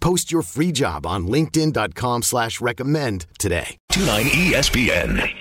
[0.00, 3.76] Post your free job on linkedin.com slash recommend today.
[3.92, 5.34] 29 ESPN.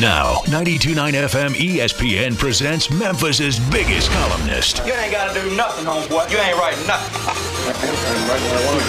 [0.00, 4.78] Now, 92.9 FM ESPN presents Memphis's biggest columnist.
[4.86, 6.30] You ain't got to do nothing, homeboy.
[6.30, 7.32] You ain't writing nothing.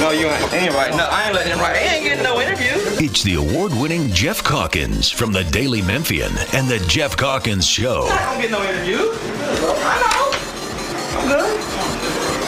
[0.01, 0.53] no, you ain't.
[0.53, 1.13] ain't writing nothing.
[1.13, 1.77] I ain't letting him write.
[1.77, 2.71] He ain't getting no interview.
[3.05, 8.03] It's the award-winning Geoff Calkins from the Daily Memphian and the Geoff Calkins Show.
[8.09, 8.97] I don't get no interview.
[8.97, 11.19] I know.
[11.19, 11.62] I'm good.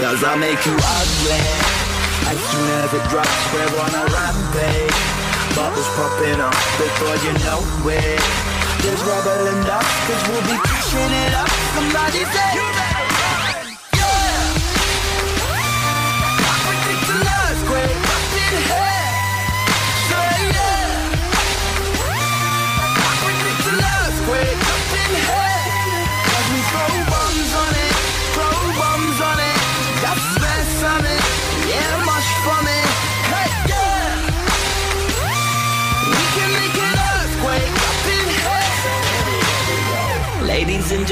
[0.00, 1.44] Cause I make you ugly.
[2.32, 4.96] As soon as it drops, we're on a rampage.
[5.54, 8.20] Bubbles popping up before you know it.
[8.80, 11.48] There's rubble dust, cause we'll be pushing it up.
[11.76, 12.89] Somebody say,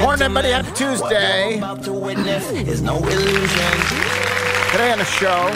[0.00, 0.50] Morning, everybody.
[0.50, 0.94] Happy Tuesday.
[0.94, 2.98] What you're about to witness is no.
[3.00, 5.46] Today on the show,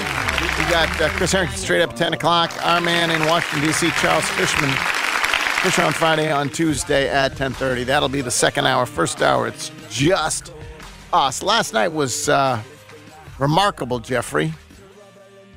[0.58, 2.52] we got uh, Chris Harrington straight up at 10 o'clock.
[2.66, 4.68] Our man in Washington, D.C., Charles Fishman.
[5.62, 7.86] Fisher on Friday, on Tuesday at 10.30.
[7.86, 8.84] That'll be the second hour.
[8.84, 10.52] First hour, it's just
[11.12, 11.40] us.
[11.40, 12.60] Last night was uh,
[13.38, 14.52] remarkable, Jeffrey.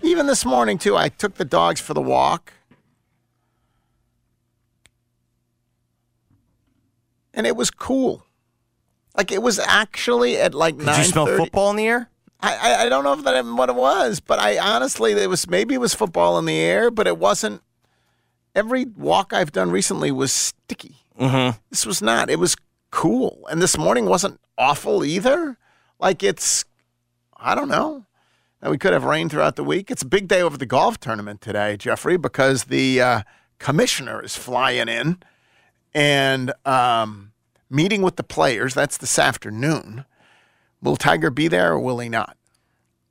[0.04, 2.54] Even this morning, too, I took the dogs for the walk.
[7.34, 8.25] And it was cool.
[9.18, 12.10] Like, it was actually at like 9 Did you smell football in the air?
[12.42, 15.50] I, I, I don't know if that what it was, but I honestly it was
[15.50, 17.62] maybe it was football in the air, but it wasn't.
[18.54, 20.98] Every walk I've done recently was sticky.
[21.20, 21.58] Mm-hmm.
[21.70, 22.30] This was not.
[22.30, 22.56] It was
[22.92, 25.58] cool, and this morning wasn't awful either.
[26.00, 26.66] Like it's,
[27.36, 28.06] I don't know.
[28.62, 29.92] And we could have rain throughout the week.
[29.92, 33.22] It's a big day over the golf tournament today, Jeffrey, because the uh,
[33.60, 35.18] commissioner is flying in
[35.94, 37.25] and um,
[37.70, 38.74] meeting with the players.
[38.74, 40.06] That's this afternoon.
[40.82, 42.38] Will Tiger be there or will he not?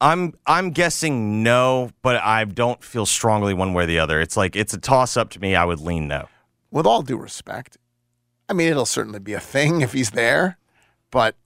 [0.00, 4.20] I'm I'm guessing no, but I don't feel strongly one way or the other.
[4.20, 5.54] It's like it's a toss up to me.
[5.54, 6.28] I would lean no.
[6.70, 7.78] with all due respect,
[8.48, 10.58] I mean, it'll certainly be a thing if he's there,
[11.10, 11.36] but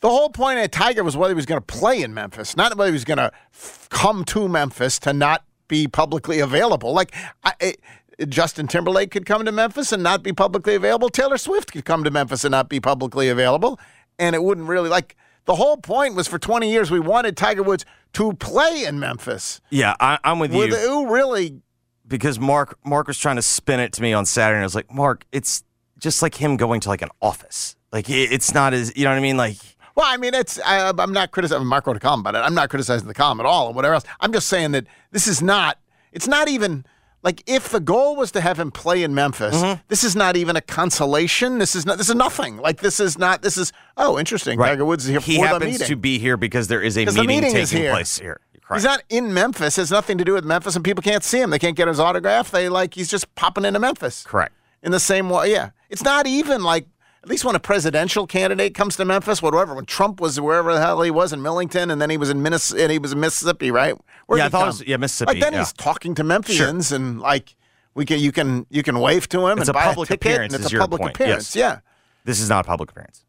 [0.00, 2.76] the whole point of Tiger was whether he was going to play in Memphis, not
[2.76, 6.92] whether he was going to f- come to Memphis to not be publicly available.
[6.92, 7.14] Like,
[7.44, 7.80] I, it,
[8.28, 11.08] Justin Timberlake could come to Memphis and not be publicly available.
[11.08, 13.78] Taylor Swift could come to Memphis and not be publicly available.
[14.18, 15.16] And it wouldn't really, like,
[15.46, 19.60] the whole point was for 20 years we wanted Tiger Woods to play in Memphis.
[19.70, 21.62] Yeah, I, I'm with you who really
[22.06, 24.56] because Mark Mark was trying to spin it to me on Saturday.
[24.56, 25.64] and I was like, Mark, it's
[25.98, 27.76] just like him going to like an office.
[27.92, 29.36] Like it, it's not as you know what I mean.
[29.36, 29.56] Like
[29.94, 31.66] Well, I mean, it's I, I'm not criticizing.
[31.66, 32.38] Mark wrote a column about it.
[32.38, 34.04] I'm not criticizing the column at all, or whatever else.
[34.20, 35.78] I'm just saying that this is not.
[36.12, 36.84] It's not even
[37.22, 39.56] like if the goal was to have him play in Memphis.
[39.56, 39.80] Mm-hmm.
[39.88, 41.58] This is not even a consolation.
[41.58, 41.98] This is not.
[41.98, 42.56] This is nothing.
[42.56, 43.42] Like this is not.
[43.42, 44.58] This is oh, interesting.
[44.58, 47.04] Tiger Woods is here he for the happens to be here because there is a
[47.04, 47.92] meeting, meeting taking here.
[47.92, 48.40] place here.
[48.72, 49.76] He's not in Memphis.
[49.78, 51.50] It has nothing to do with Memphis, and people can't see him.
[51.50, 52.52] They can't get his autograph.
[52.52, 54.24] They like he's just popping into Memphis.
[54.24, 54.52] Correct.
[54.82, 55.70] In the same way, yeah.
[55.90, 56.86] It's not even like
[57.22, 59.74] at least when a presidential candidate comes to Memphis, whatever.
[59.74, 62.42] When Trump was wherever the hell he was in Millington, and then he was in
[62.42, 63.94] Minnes- and he was in Mississippi, right?
[64.26, 65.58] Where'd Yeah, I thought it was- yeah, Mississippi, Like then yeah.
[65.60, 67.56] he's talking to Memphians, and like
[67.94, 70.54] We can you can you can wave to him It's and a public a appearance,
[70.54, 71.16] it's a public point.
[71.16, 71.54] appearance.
[71.56, 71.56] Yes.
[71.56, 71.78] Yeah.
[72.24, 73.24] This is not a public appearance.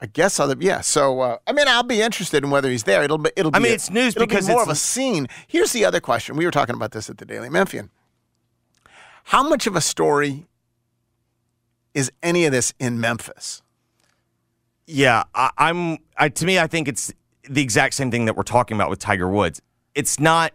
[0.00, 0.80] I guess other yeah.
[0.80, 3.02] So uh, I mean, I'll be interested in whether he's there.
[3.02, 3.50] It'll be it'll.
[3.52, 5.26] Be I mean, a- it's news because be more of a scene.
[5.46, 6.36] Here's the other question.
[6.36, 7.90] We were talking about this at the Daily Memphian.
[9.24, 10.46] How much of a story
[11.98, 13.60] is any of this in Memphis?
[14.86, 15.98] Yeah, I, I'm.
[16.16, 17.12] I, to me, I think it's
[17.48, 19.60] the exact same thing that we're talking about with Tiger Woods.
[19.96, 20.52] It's not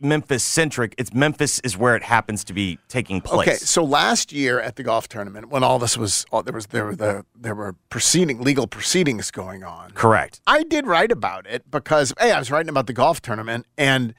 [0.00, 0.96] Memphis centric.
[0.98, 3.48] It's Memphis is where it happens to be taking place.
[3.48, 6.66] Okay, so last year at the golf tournament, when all this was, all, there was
[6.66, 9.92] there were the there were proceeding legal proceedings going on.
[9.92, 10.40] Correct.
[10.48, 14.14] I did write about it because hey, I was writing about the golf tournament, and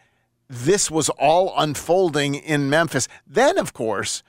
[0.49, 3.09] this was all unfolding in Memphis.
[3.27, 4.23] Then, of course,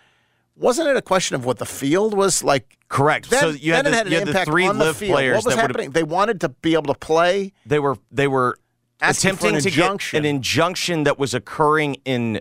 [0.56, 2.76] wasn't it a question of what the field was like?
[2.88, 3.30] Correct.
[3.30, 4.92] Then, so you had, the, it had an you had the impact three on the
[4.94, 5.12] field.
[5.12, 5.90] players What was that happening?
[5.92, 7.52] They wanted to be able to play.
[7.66, 8.58] they were they were
[9.00, 10.22] Asking for an attempting to injunction.
[10.22, 12.40] get an injunction that was occurring in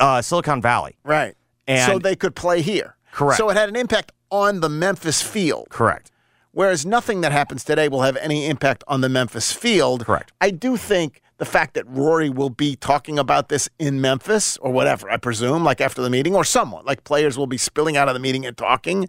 [0.00, 0.96] uh, Silicon Valley.
[1.04, 1.34] Right.
[1.66, 2.96] And- so they could play here.
[3.12, 3.38] Correct.
[3.38, 5.66] So it had an impact on the Memphis field.
[5.70, 6.10] Correct.
[6.52, 10.06] Whereas nothing that happens today will have any impact on the Memphis field.
[10.06, 10.32] Correct.
[10.40, 14.70] I do think the fact that Rory will be talking about this in Memphis or
[14.70, 18.08] whatever, I presume, like after the meeting, or someone, like players will be spilling out
[18.08, 19.08] of the meeting and talking,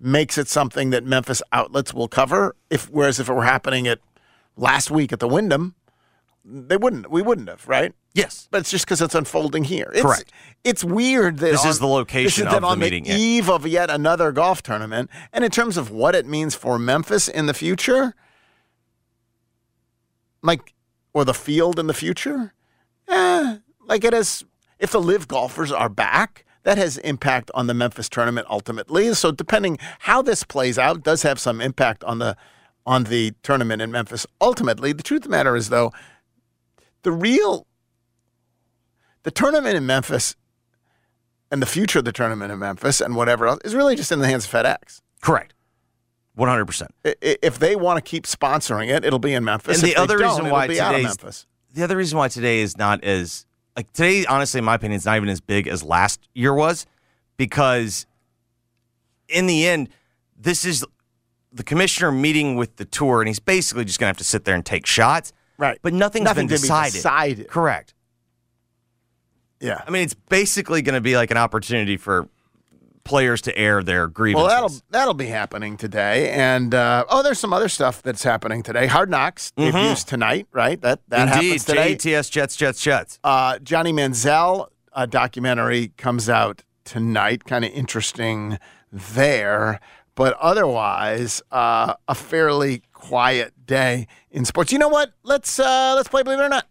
[0.00, 2.56] makes it something that Memphis outlets will cover.
[2.68, 4.00] If whereas if it were happening at
[4.56, 5.76] last week at the Wyndham,
[6.44, 7.12] they wouldn't.
[7.12, 7.94] We wouldn't have, right?
[8.12, 8.48] Yes.
[8.50, 9.88] But it's just because it's unfolding here.
[9.92, 10.32] It's, Correct.
[10.64, 13.12] It's weird that This on- is the location is of that the on meeting, the
[13.14, 17.28] eve of yet another golf tournament, and in terms of what it means for Memphis
[17.28, 18.16] in the future,
[20.42, 20.74] like
[21.14, 22.54] or the field in the future,
[23.08, 24.44] eh, like it has.
[24.78, 29.12] If the live golfers are back, that has impact on the Memphis tournament ultimately.
[29.14, 32.36] So depending how this plays out, does have some impact on the
[32.84, 34.26] on the tournament in Memphis.
[34.40, 35.92] Ultimately, the truth of the matter is though,
[37.02, 37.66] the real
[39.22, 40.34] the tournament in Memphis
[41.50, 44.18] and the future of the tournament in Memphis and whatever else is really just in
[44.18, 45.00] the hands of FedEx.
[45.20, 45.54] Correct.
[46.34, 46.94] One hundred percent.
[47.04, 49.76] If they want to keep sponsoring it, it'll be in Memphis.
[49.76, 51.46] And the they other reason why be out of today's Memphis.
[51.74, 53.44] the other reason why today is not as
[53.76, 56.86] like today, honestly, in my opinion, is not even as big as last year was,
[57.36, 58.06] because
[59.28, 59.88] in the end,
[60.36, 60.84] this is
[61.52, 64.44] the commissioner meeting with the tour, and he's basically just going to have to sit
[64.44, 65.32] there and take shots.
[65.58, 65.78] Right.
[65.82, 66.92] But nothing's Nothing been to be decided.
[66.94, 67.48] decided.
[67.48, 67.94] Correct.
[69.60, 69.82] Yeah.
[69.86, 72.26] I mean, it's basically going to be like an opportunity for
[73.04, 74.46] players to air their grievances.
[74.46, 78.62] Well, that'll that'll be happening today, and uh, oh, there's some other stuff that's happening
[78.62, 78.86] today.
[78.86, 80.80] Hard Knocks debuts tonight, right?
[80.80, 81.34] That that Mm-hmm.
[81.38, 81.94] Indeed, happens today.
[81.96, 83.18] JETS Jets Jets Jets.
[83.24, 87.44] Uh, Johnny Manziel uh, documentary comes out tonight.
[87.44, 88.58] Kind of interesting
[88.92, 89.80] there,
[90.14, 94.70] but otherwise, uh, a fairly quiet day in sports.
[94.72, 95.12] You know what?
[95.22, 96.66] Let's uh, let's play Believe It or Not.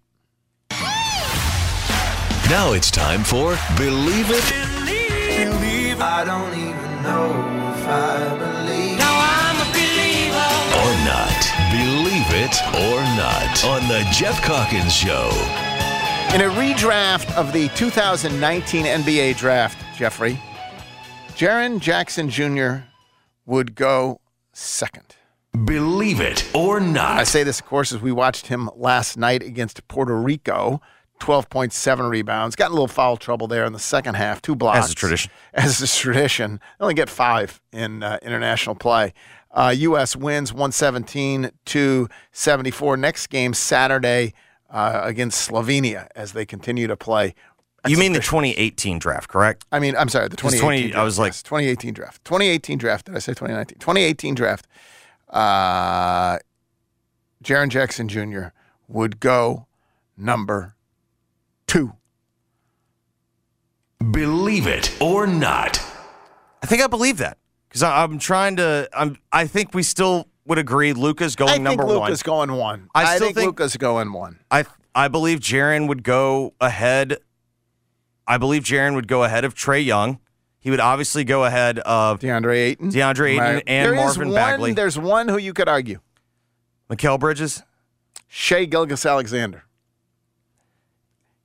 [2.49, 4.43] Now it's time for Believe It
[5.33, 7.29] I don't even know
[7.73, 8.99] if I believe.
[10.77, 11.41] or Not.
[11.71, 15.29] Believe It or Not on The Geoff Calkins Show.
[16.35, 20.39] In a redraft of the 2019 NBA draft, Jeffrey,
[21.29, 22.83] Jaren Jackson Jr.
[23.45, 24.19] would go
[24.53, 25.15] second.
[25.65, 27.19] Believe It or not.
[27.19, 30.81] I say this, of course, as we watched him last night against Puerto Rico.
[31.21, 32.55] 12.7 rebounds.
[32.55, 34.41] Got in a little foul trouble there in the second half.
[34.41, 34.79] Two blocks.
[34.79, 35.31] As is tradition.
[35.53, 36.59] As is tradition.
[36.79, 39.13] They only get five in uh, international play.
[39.51, 40.15] Uh, U.S.
[40.15, 42.97] wins 117 to 74.
[42.97, 44.33] Next game Saturday
[44.69, 47.35] uh, against Slovenia as they continue to play.
[47.87, 49.65] You mean the 2018 draft, correct?
[49.71, 52.25] I mean, I'm sorry, the 2018 20 I was draft, like- yes, 2018 draft.
[52.25, 53.05] 2018 draft.
[53.07, 53.79] Did I say 2019?
[53.79, 54.67] 2018 draft.
[55.29, 56.37] Uh,
[57.43, 58.49] Jaren Jackson Jr.
[58.87, 59.65] would go
[60.15, 60.75] number
[61.71, 61.93] two.
[64.11, 65.81] Believe It or Not.
[66.61, 67.37] I think I believe that
[67.69, 68.89] because I'm trying to.
[68.93, 69.17] I'm.
[69.31, 70.91] I think we still would agree.
[70.93, 71.95] Luka's going I think number one.
[71.95, 72.89] Luka's going one.
[72.93, 74.39] I I, still think, think- Luka's going one.
[74.51, 77.17] I I believe Jaren would go ahead.
[78.27, 80.19] I believe Jaren would go ahead of Trae Young.
[80.59, 82.91] He would obviously go ahead of DeAndre Ayton.
[82.91, 83.63] DeAndre Ayton Right.
[83.65, 84.73] and There is Marvin one- Bagley.
[84.73, 85.99] There's one who you could argue.
[86.89, 87.63] Mikal Bridges.
[88.27, 89.63] Shai Gilgeous-Alexander.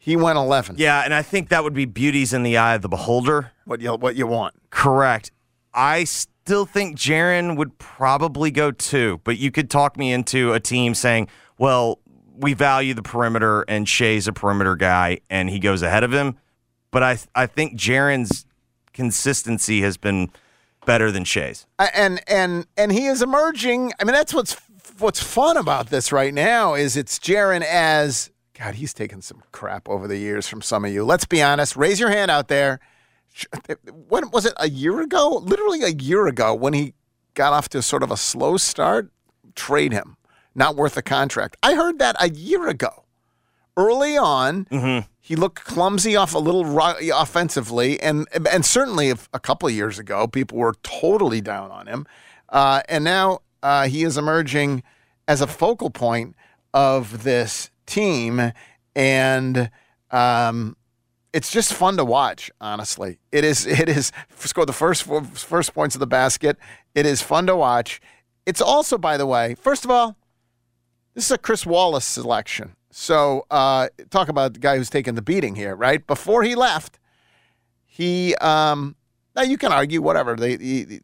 [0.07, 0.77] He went 11.
[0.79, 3.51] Yeah, and I think that would be beauties in the eye of the beholder.
[3.65, 4.55] What you what you want?
[4.71, 5.33] Correct.
[5.75, 10.61] I still think Jaren would probably go two, but you could talk me into a
[10.61, 11.27] team saying,
[11.59, 11.99] well,
[12.37, 16.39] we value the perimeter and Shai's a perimeter guy and he goes ahead of him.
[16.93, 18.47] But I I think Jaren's
[18.93, 20.31] consistency has been
[20.85, 21.67] better than Shai's.
[21.81, 23.93] And and and he is emerging.
[23.99, 24.57] I mean, that's what's
[25.01, 29.89] what's fun about this right now is it's Jaren as God, he's taken some crap
[29.89, 31.05] over the years from some of you.
[31.05, 31.77] Let's be honest.
[31.77, 32.81] Raise your hand out there.
[34.09, 34.55] When was it?
[34.57, 35.43] A year ago?
[35.45, 36.95] Literally a year ago when he
[37.35, 39.11] got off to sort of a slow start.
[39.55, 40.17] Trade him.
[40.55, 41.57] Not worth the contract.
[41.63, 43.05] I heard that a year ago.
[43.77, 44.67] Early on,
[45.21, 49.99] he looked clumsy off a little offensively, and and certainly if a couple of years
[49.99, 52.07] ago, people were totally down on him,
[52.49, 54.83] uh, and now uh, he is emerging
[55.29, 56.35] as a focal point
[56.73, 58.53] of this team,
[58.95, 59.71] and
[60.11, 60.77] um,
[61.33, 62.51] it's just fun to watch.
[62.61, 63.67] Honestly, it is.
[63.81, 66.57] It is score the first first points of the basket.
[66.95, 68.01] It is fun to watch.
[68.47, 70.17] It's also, by the way, first of all,
[71.15, 72.77] this is a Chris Wallace selection.
[72.91, 76.07] So uh, talk about the guy who's taking the beating here, right?
[76.07, 76.99] Before he left,
[77.85, 78.97] he um,
[79.35, 81.01] now you can argue whatever they, he-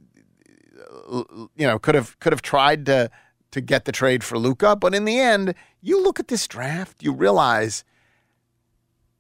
[1.11, 3.11] you know could have could have tried to
[3.53, 7.03] to get the trade for Luka, but in the end, you look at this draft,
[7.03, 7.85] you realize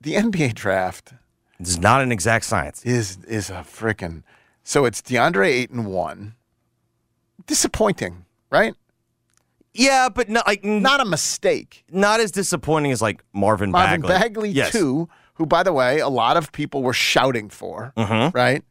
[0.00, 1.12] the NBA draft
[1.60, 2.84] is not an exact science.
[2.84, 4.24] is is a freaking
[4.64, 6.34] so it's DeAndre Ayton one.
[7.46, 8.74] Disappointing, right?
[9.74, 11.84] Yeah, but not like not a mistake.
[11.90, 14.18] not as disappointing as like Marvin, Marvin Bagley.
[14.18, 14.72] Bagley, yes.
[14.72, 18.34] two, who by the way, a lot of people were shouting for, Mhm.
[18.34, 18.64] right?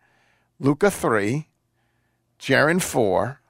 [0.59, 1.47] Luka three,
[2.39, 3.40] Jaren four,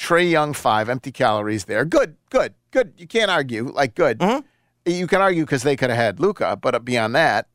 [0.00, 1.84] Trae Young five, empty calories there.
[1.84, 2.94] Good, good, good.
[2.96, 3.70] You can't argue.
[3.70, 4.18] Like good.
[4.18, 4.46] Mm-hmm.
[4.86, 7.48] You can argue because they could have had Luka, but beyond that,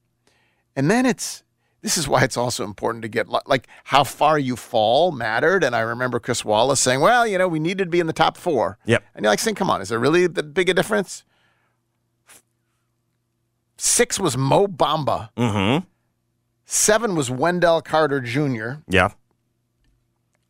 [0.76, 1.44] and then it's
[1.82, 5.64] this is why it's also important to get like how far you fall mattered.
[5.64, 8.14] And I remember Chris Wallace saying, "Well, you know, we needed to be in the
[8.14, 8.78] top four.
[8.86, 9.04] Yep.
[9.16, 11.24] And you're like saying, "Come on, is there really that big a difference?"
[13.78, 15.30] Six was Mo Bamba.
[15.36, 15.86] Mm-hmm.
[16.66, 18.82] Seven was Wendell Carter Jr.
[18.88, 19.10] Yeah.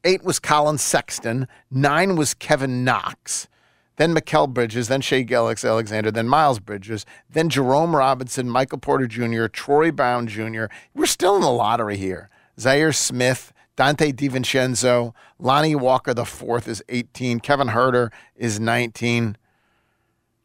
[0.06, 1.48] Eight was Collin Sexton.
[1.72, 3.50] Nine was Kevin Knox.
[3.98, 4.88] Then Mikal Bridges.
[4.88, 6.12] Then Shai Gilgeous-Alexander.
[6.12, 7.08] Then Miles Bridges.
[7.30, 10.66] Then Jerome Robinson, Michael Porter Jr., Troy Brown Jr.
[10.94, 12.30] We're still in the lottery here.
[12.58, 17.40] Zhaire Smith, Donte DiVincenzo, Lonnie Walker the fourth is 18.
[17.40, 19.38] Kevin Huerter is 19.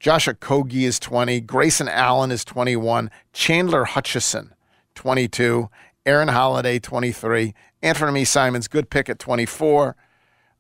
[0.00, 1.43] Josh Okogie is 20.
[1.43, 3.11] Grayson Allen is 21.
[3.35, 4.55] Chandler Hutchison,
[4.95, 5.69] 22.
[6.07, 7.55] Aaron Holiday, 23.
[7.83, 9.97] Anthony Simons, good pick at 24.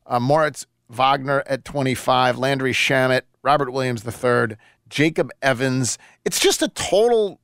[0.06, 2.38] Uh, Moritz Wagner at 25.
[2.38, 4.56] Landry Shamet, Robert Williams III,
[4.88, 5.98] Jacob Evans.
[6.24, 7.40] It's just a total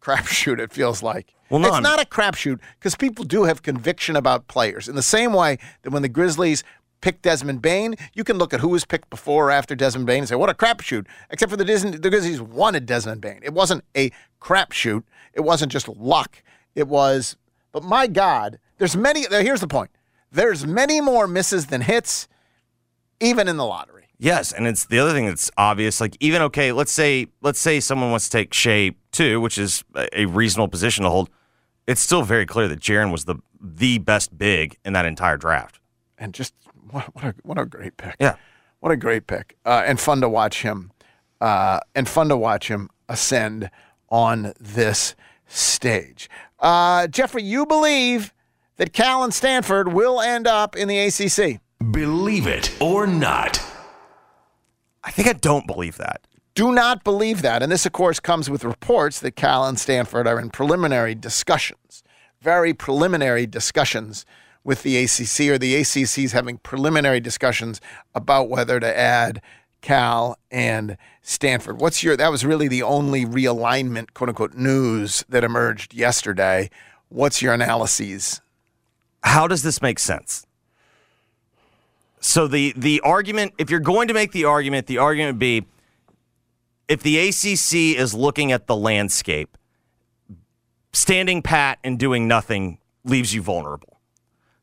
[0.00, 1.34] crapshoot, it feels like.
[1.48, 4.88] Well, it's not a crapshoot because people do have conviction about players.
[4.88, 6.64] In the same way that when the Grizzlies
[7.00, 10.20] picked Desmond Bane, you can look at who was picked before or after Desmond Bane
[10.20, 11.06] and say, what a crapshoot.
[11.30, 13.40] Except for the, Disney, the Grizzlies wanted Desmond Bane.
[13.44, 14.10] It wasn't a
[14.40, 15.04] crapshoot.
[15.34, 16.42] It wasn't just luck.
[16.74, 17.36] It was,
[17.70, 19.90] but my God, there's many, here's the point.
[20.32, 22.28] There's many more misses than hits,
[23.20, 24.04] even in the lottery.
[24.18, 26.00] Yes, and it's the other thing that's obvious.
[26.00, 29.84] Like even okay, let's say let's say someone wants to take Shai too, which is
[29.94, 31.28] a- a reasonable position to hold.
[31.86, 35.80] It's still very clear that Jaren was the the best big in that entire draft.
[36.18, 36.54] And just,
[36.90, 38.16] what, what, a, what a great pick.
[38.18, 38.36] Yeah.
[38.80, 39.56] What a great pick.
[39.66, 40.92] Uh, and fun to watch him,
[41.40, 43.70] uh, and fun to watch him ascend
[44.08, 45.14] on this
[45.46, 46.30] stage.
[46.58, 48.32] Uh, Jeffrey, you believe
[48.76, 51.60] that Cal and Stanford will end up in the ACC?
[51.90, 53.62] Believe it or not.
[55.04, 56.26] I think I don't believe that.
[56.54, 57.62] Do not believe that.
[57.62, 62.02] And this, of course, comes with reports that Cal and Stanford are in preliminary discussions,
[62.40, 64.24] very preliminary discussions
[64.64, 67.80] with the ACC, or the ACC is having preliminary discussions
[68.14, 69.40] about whether to add
[69.80, 71.80] Cal and Stanford.
[71.80, 76.70] What's your, that was really the only realignment, quote unquote, news that emerged yesterday.
[77.08, 78.40] What's your analyses?
[79.26, 80.46] How does this make sense?
[82.20, 85.66] So the the argument, if you're going to make the argument, the argument would be
[86.88, 89.58] if the ACC is looking at the landscape,
[90.92, 94.00] standing pat and doing nothing leaves you vulnerable.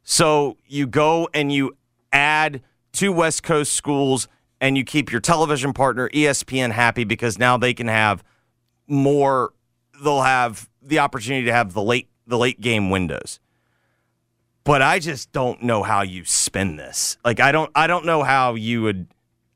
[0.03, 1.75] So you go and you
[2.13, 2.61] add
[2.93, 4.29] two West Coast schools
[4.61, 8.23] and you keep your television partner ESPN happy because now they can have
[8.87, 9.53] more
[10.01, 13.41] they'll have the opportunity to have the late the late game windows.
[14.63, 17.17] But I just don't know how you spin this.
[17.25, 19.07] Like I don't I don't know how you would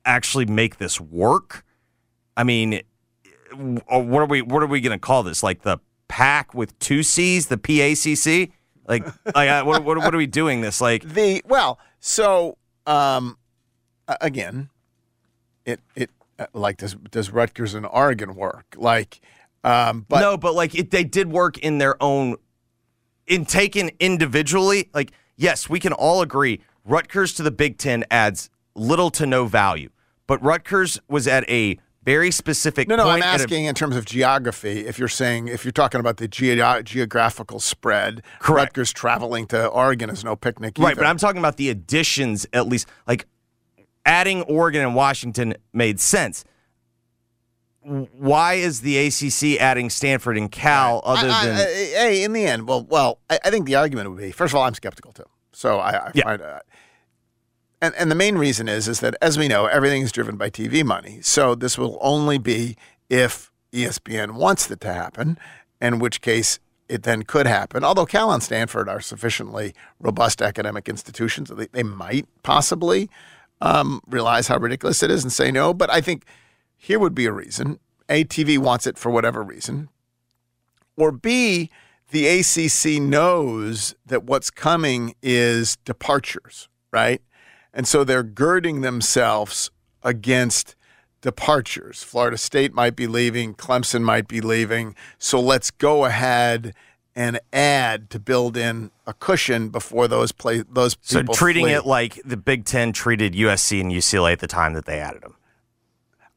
[0.06, 1.64] actually make this work.
[2.36, 2.82] I mean,
[3.56, 5.44] what are we what are we going to call this?
[5.44, 8.52] Like the pack with two C's, the PACC?
[8.88, 13.38] Like like I- what, what what are we doing this like The, well, so, um,
[14.22, 14.70] again,
[15.66, 16.10] it, it,
[16.40, 18.76] uh, like, does, does Rutgers and Oregon work?
[18.78, 19.20] Like,
[19.64, 22.38] um, but no, but like it, they did work in their own,
[23.28, 24.90] in taken individually.
[24.94, 29.46] Like, yes, we can all agree Rutgers to the Big Ten adds little to no
[29.46, 29.90] value,
[30.26, 33.98] but Rutgers was at a very specific No, no, I'm at a- asking in terms
[33.98, 34.86] of geography.
[34.88, 38.70] If you're saying, if you're talking about the geo- geographical spread, Correct.
[38.78, 40.76] Rutgers traveling to Oregon is no picnic.
[40.78, 41.02] Right, either.
[41.02, 42.88] but I'm talking about the additions at least.
[43.08, 43.26] Like
[44.06, 46.46] adding Oregon and Washington made sense.
[47.88, 52.46] Why is the ACC adding Stanford and Cal other I- I- than hey, in the
[52.46, 55.14] end, well, well, I, I think the argument would be first of all, I'm skeptical
[55.14, 55.24] too.
[55.54, 56.24] So I, I Yeah.
[56.24, 56.60] find, uh,
[57.82, 60.50] and and the main reason is is that as we know, everything is driven by
[60.50, 61.20] TV money.
[61.22, 62.76] So this will only be
[63.10, 65.38] if ESPN wants it to happen,
[65.82, 67.84] in which case it then could happen.
[67.84, 73.10] Although Cal and Stanford are sufficiently robust academic institutions, they, they might possibly
[73.62, 75.74] um, realize how ridiculous it is and say no.
[75.74, 76.26] But I think
[76.78, 77.80] here would be a reason.
[78.10, 79.90] A TV wants it for whatever reason
[80.98, 81.70] or B,
[82.10, 87.22] the ACC knows that what's coming is departures, right?
[87.74, 89.70] And so they're girding themselves
[90.04, 90.76] against
[91.22, 92.04] departures.
[92.04, 94.96] Florida State might be leaving, Clemson might be leaving.
[95.18, 96.74] So let's go ahead
[97.16, 101.74] and add to build in a cushion before those play those so treating flee.
[101.74, 105.24] it like the Big Ten treated USC and UCLA at the time that they added
[105.24, 105.36] them?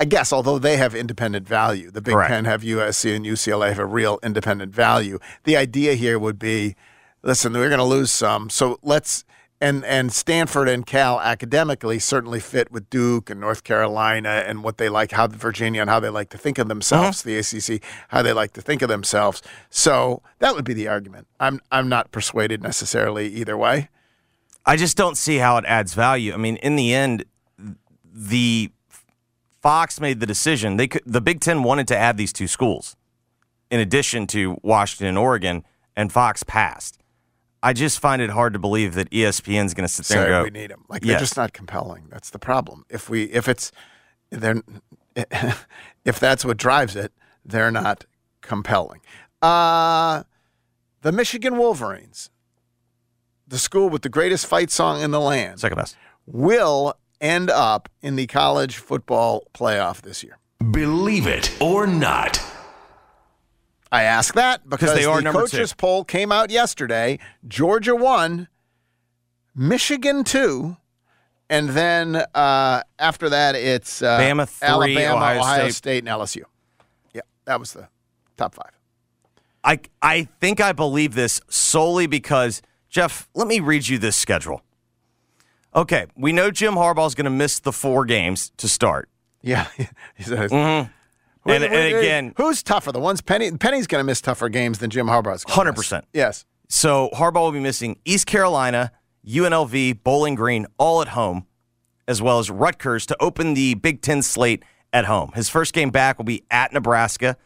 [0.01, 2.31] I guess, although they have independent value, the Big Correct.
[2.31, 5.19] Ten have USC and UCLA have a real independent value.
[5.45, 6.75] The idea here would be,
[7.23, 9.25] listen, we're going to lose some, so let's
[9.61, 14.79] and and Stanford and Cal academically certainly fit with Duke and North Carolina and what
[14.79, 17.69] they like, how Virginia and how they like to think of themselves, mm-hmm.
[17.69, 19.43] the ACC, how they like to think of themselves.
[19.69, 21.27] So that would be the argument.
[21.39, 23.91] I'm I'm not persuaded necessarily either way.
[24.65, 26.33] I just don't see how it adds value.
[26.33, 27.27] I mean, in the end,
[28.13, 28.71] the
[29.61, 30.77] Fox made the decision.
[30.77, 32.97] They could, the Big Ten wanted to add these two schools,
[33.71, 35.65] in addition to Washington and Oregon,
[35.97, 36.99] and Fox passed.
[37.63, 40.35] I just find it hard to believe that E ESPN's going to sit there Sorry,
[40.35, 40.85] and we need them.
[40.89, 42.07] Like they're just not compelling.
[42.11, 42.87] That's the problem.
[42.89, 43.71] If we if it's
[44.31, 44.63] they're
[45.15, 47.13] if that's what drives it,
[47.45, 48.07] they're not
[48.41, 49.01] compelling.
[49.43, 50.23] Uh
[51.03, 52.31] the Michigan Wolverines,
[53.47, 55.97] the school with the greatest fight song in the land, Second best.
[56.27, 60.39] will end up in the college football playoff this year.
[60.71, 62.41] Believe it or not.
[63.93, 65.77] I ask that because they are the number coaches two.
[65.77, 67.19] poll came out yesterday.
[67.49, 68.49] Georgia won,
[69.55, 70.77] Michigan two,
[71.49, 75.75] and then uh, after that it's uh, Bama three, Alabama, Ohio Ohio State.
[75.75, 76.43] State, and LSU.
[77.13, 77.89] Yeah, that was the
[78.37, 78.71] top five.
[79.65, 83.29] I I think I believe this solely because Geoff.
[83.35, 84.63] Let me read you this schedule.
[85.75, 89.09] Okay, we know Jim Harbaugh is going to miss the four games to start.
[89.43, 89.67] Yeah.
[90.19, 90.91] Mm-hmm.
[91.51, 92.93] And- and again- who's tougher?
[92.93, 95.47] The ones Penny Penny's going to miss tougher games than Jim Harbaugh's.
[95.47, 95.57] miss.
[95.57, 96.03] 100%.
[96.13, 96.45] Yes.
[96.69, 98.93] So Harbaugh will be missing East Carolina,
[99.27, 101.47] UNLV, Bowling Green, all at home,
[102.07, 105.33] as well as Rutgers to open the Big Ten slate at home.
[105.35, 107.37] His first game back will be at Nebraska,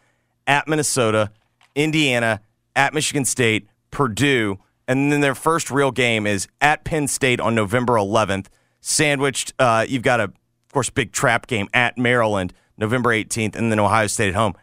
[0.46, 1.30] at Minnesota,
[1.76, 2.40] Indiana,
[2.74, 7.54] at Michigan State, Purdue, and then their first real game is at Penn State on
[7.54, 8.46] November 11th.
[8.80, 13.70] Sandwiched, uh, you've got a, of course, big trap game at Maryland, November 18th, and
[13.70, 14.54] then Ohio State at home.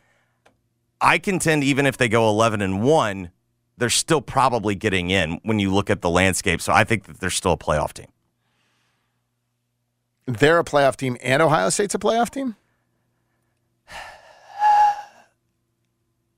[1.00, 3.32] I contend even if they go 11 and 1,
[3.78, 6.62] they're still probably getting in when you look at the landscape.
[6.62, 8.08] So I think that they're still a playoff team.
[10.28, 12.56] They're a playoff team, and Ohio State's a playoff team.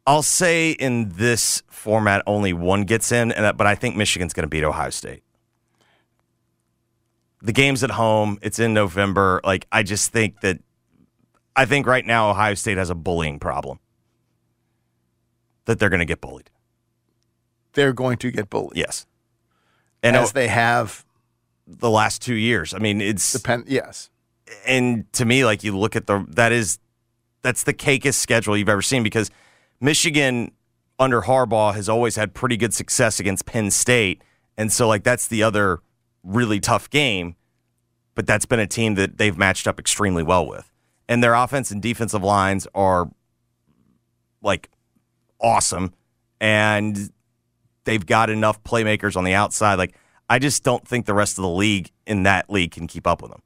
[0.06, 4.34] I'll say in this format only one gets in, and that- but I think Michigan's
[4.34, 5.24] going to beat Ohio State.
[7.42, 8.38] The game's at home.
[8.42, 9.42] It's in November.
[9.44, 10.60] Like I just think that
[11.56, 13.80] I think right now Ohio State has a bullying problem.
[15.66, 16.50] That they're going to get bullied.
[17.74, 18.78] They're going to get bullied.
[18.78, 19.06] Yes.
[20.02, 21.06] And as o- they have.
[21.66, 22.74] the last 2 years.
[22.74, 23.66] I mean, it's Depend.
[23.68, 24.10] Yes.
[24.66, 26.80] and to me, like you look at the that is
[27.42, 29.30] that's the cakest schedule you've ever seen because
[29.84, 30.54] Michigan
[30.98, 34.24] under Harbaugh has always had pretty good success against Penn State,
[34.58, 35.82] and so like that's the other
[36.24, 37.36] really tough game.
[38.16, 40.72] But that's been a team that they've matched up extremely well with,
[41.10, 43.12] and their offense and defensive lines are
[44.42, 44.70] like
[45.42, 45.94] awesome,
[46.40, 47.12] and
[47.84, 49.76] they've got enough playmakers on the outside.
[49.76, 49.96] Like
[50.30, 53.22] I just don't think the rest of the league in that league can keep up
[53.22, 53.42] with them.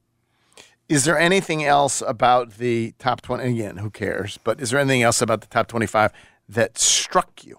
[0.88, 3.44] Is there anything else about the top 20?
[3.44, 4.38] Again, who cares?
[4.42, 6.12] But is there anything else about the top 25
[6.48, 7.58] that struck you?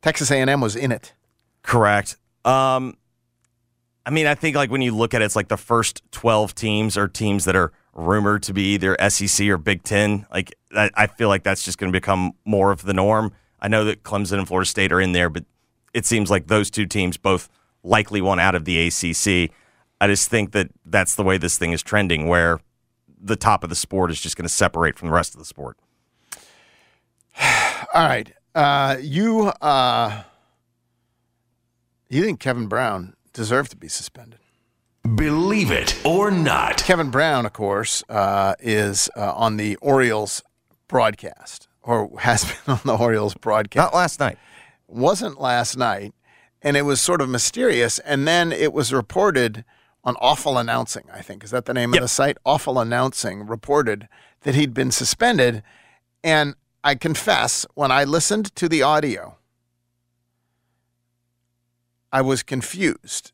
[0.00, 1.12] Texas A&M was in it.
[1.62, 2.16] Correct.
[2.44, 2.96] Um,
[4.06, 6.54] I mean, I think like when you look at it, it's like the first twelve
[6.54, 10.26] teams are teams that are rumored to be either SEC or Big Ten.
[10.32, 13.32] Like I, I feel like that's just going to become more of the norm.
[13.60, 15.44] I know that Clemson and Florida State are in there, but
[15.92, 17.50] it seems like those two teams both
[17.82, 19.52] likely want out of the ACC.
[20.00, 22.60] I just think that that's the way this thing is trending, where
[23.20, 25.44] the top of the sport is just going to separate from the rest of the
[25.44, 25.76] sport.
[27.94, 28.32] All right.
[28.54, 30.22] Uh, you uh,
[32.08, 34.40] you think Kevin Brown deserved to be suspended?
[35.14, 36.78] Believe it or not.
[36.78, 40.42] Kevin Brown, of course, uh, is uh, on the Orioles
[40.88, 43.92] broadcast, or has been on the Orioles broadcast.
[43.92, 44.38] Not last night.
[44.88, 46.12] Wasn't last night,
[46.62, 47.98] and it was sort of mysterious.
[48.00, 49.64] And then it was reported
[50.04, 51.44] on Awful Announcing, I think.
[51.44, 51.98] Is that the name Yep.
[51.98, 52.38] of the site?
[52.44, 54.08] Awful Announcing reported
[54.42, 55.62] that he'd been suspended.
[56.24, 59.36] And I confess, when I listened to the audio,
[62.12, 63.32] I was confused.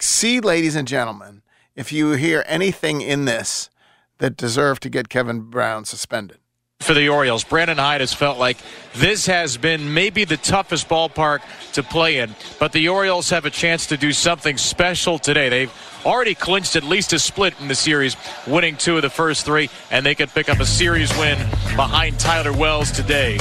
[0.00, 1.42] See, ladies and gentlemen,
[1.76, 3.70] if you hear anything in this
[4.18, 6.38] that deserved to get Kevin Brown suspended.
[6.80, 7.42] For the Orioles.
[7.42, 8.56] Brandon Hyde has felt like
[8.94, 11.40] this has been maybe the toughest ballpark
[11.72, 15.48] to play in, but the Orioles have a chance to do something special today.
[15.48, 15.72] They've
[16.06, 19.70] already clinched at least a split in the series, winning two of the first three,
[19.90, 21.36] and they could pick up a series win
[21.74, 23.38] behind Tyler Wells today.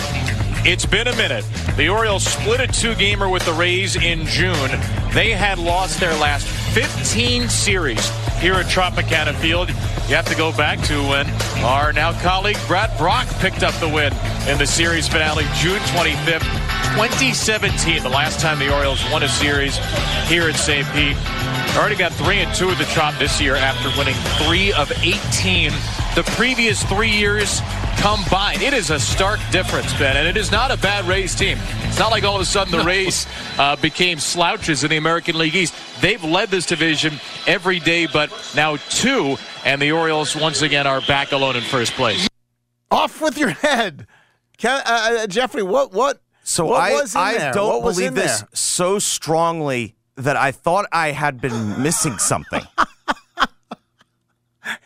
[0.66, 1.46] It's been a minute.
[1.78, 4.70] The Orioles split a two gamer with the Rays in June.
[5.14, 9.70] They had lost their last 15 series here at Tropicana Field.
[9.70, 11.30] You have to go back to when
[11.64, 14.14] our now colleague Brad Brach picked up the win
[14.48, 16.44] in the series finale June 25th,
[16.96, 19.78] 2017, the last time the Orioles won a series
[20.28, 20.88] here at St.
[20.94, 21.18] Pete.
[21.78, 24.16] Already got three and two of the Trop this year after winning
[24.46, 25.72] three of 18
[26.16, 27.62] the previous three years
[27.98, 28.62] combined.
[28.62, 31.58] It is a stark difference, Ben, and it is not a bad Rays team.
[31.84, 35.38] It's not like all of a sudden the Rays uh, became slouches in the American
[35.38, 35.74] League East.
[36.02, 37.14] They've led this division
[37.48, 41.94] every day, but now two, and the Orioles once again are back alone in first
[41.94, 42.28] place.
[42.92, 44.08] Off with your head,
[44.58, 45.64] Ke- uh, uh, Jeffrey.
[45.64, 46.22] What what?
[46.44, 47.52] So what I, was in I there?
[47.54, 48.50] don't What believe this there?
[48.54, 52.64] so strongly that I thought I had been missing something.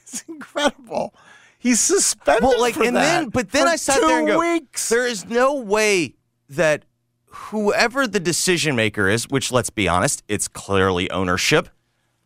[0.04, 1.14] It's incredible.
[1.62, 2.44] He's suspended.
[2.44, 4.90] well, like, for and that then, but then I sat there and go, weeks.
[4.90, 6.16] there is no way
[6.50, 6.86] that
[7.28, 11.70] whoever the decision maker is, which let's be honest, it's clearly ownership.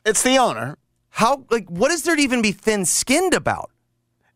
[0.06, 0.78] It's the owner.
[1.10, 3.72] How, like, what is there to even be thin skinned about?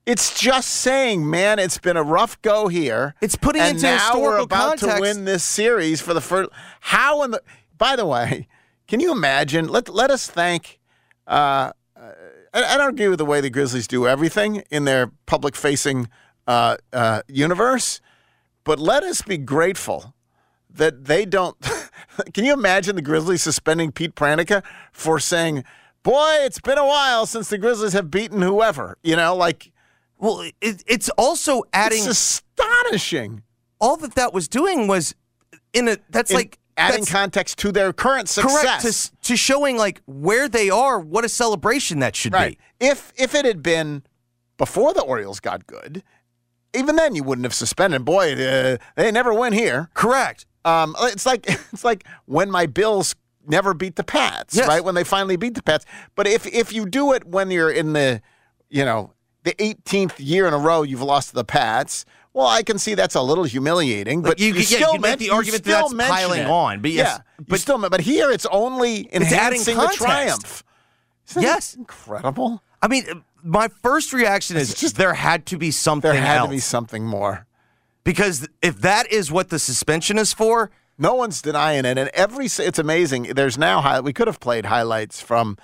[0.06, 3.16] It's just saying, man, it's been a rough go here.
[3.22, 6.50] It's putting and into now we're about to win this series for the first.
[6.82, 7.42] How in the?
[7.78, 8.48] By the way,
[8.88, 9.70] can you imagine?
[9.70, 10.80] Let let us thank.
[11.28, 11.72] Uh,
[12.54, 16.10] I, I don't agree with the way the Grizzlies do everything in their public-facing
[16.48, 18.02] uh, uh, universe,
[18.64, 20.14] but let us be grateful
[20.70, 21.58] that they don't.
[22.34, 25.64] can you imagine the Grizzlies suspending Pete Pranica for saying,
[26.04, 29.72] "Boy, it's been a while since the Grizzlies have beaten whoever." You know, like.
[30.22, 33.44] Well, it, it's also adding It's astonishing.
[33.80, 35.16] all that that was doing was
[35.72, 38.62] in a that's In like adding that's context to their current success.
[38.62, 42.58] correct to, to showing like where they are, what a celebration that should right.
[42.80, 42.88] be.
[42.88, 44.04] If if it had been
[44.58, 46.04] before the Orioles got good,
[46.74, 48.06] even then you wouldn't have suspended.
[48.06, 49.90] Boy, uh, they never win here.
[49.94, 50.46] Correct.
[50.66, 53.16] Um, it's like it's like when my Bills
[53.48, 54.68] never beat the Pats, Yes.
[54.68, 54.84] right?
[54.84, 55.86] When they finally beat the Pats.
[56.16, 58.22] But if if you do it when you're in the,
[58.70, 59.14] you know,
[59.44, 62.06] the 18th year in a row you've lost to the Pats.
[62.34, 65.00] Well, I can see that's a little humiliating, Like, but you you, yeah, still you
[65.00, 66.48] make the you argument that that's piling it.
[66.48, 70.64] on, but yes, yeah, but still, but here it's only enhancing the triumph.
[71.30, 71.74] Isn't that Yes.
[71.76, 72.62] incredible.
[72.82, 76.38] I mean, uh, my first reaction is just- there had to be something There had
[76.40, 77.46] else to be something more.
[78.04, 80.70] because if that is what the suspension is for,
[81.02, 83.24] No one's denying it, and every it's amazing.
[83.34, 85.58] There's now we could have played highlights from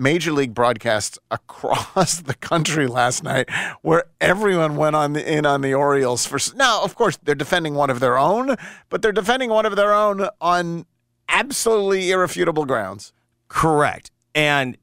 [0.00, 3.50] major league broadcasts across the country last night,
[3.82, 6.38] where everyone went on the, in on the Orioles for.
[6.56, 8.56] Now, of course, they're defending one of their own,
[8.88, 10.86] but they're defending one of their own on
[11.28, 13.12] absolutely irrefutable grounds.
[13.48, 14.10] correct.
[14.34, 14.76] And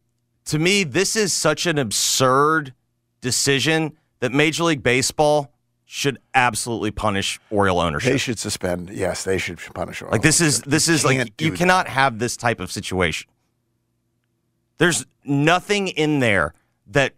[0.45, 2.73] to me, this is such an absurd
[3.21, 5.53] decision that Major League Baseball
[5.86, 8.12] should absolutely punish Oriole ownership.
[8.12, 8.89] They should suspend.
[8.89, 10.01] Yes, they should punish.
[10.01, 13.30] Like this is this is like you do cannot have this type of situation.
[14.77, 16.53] There's nothing in there
[16.87, 17.13] that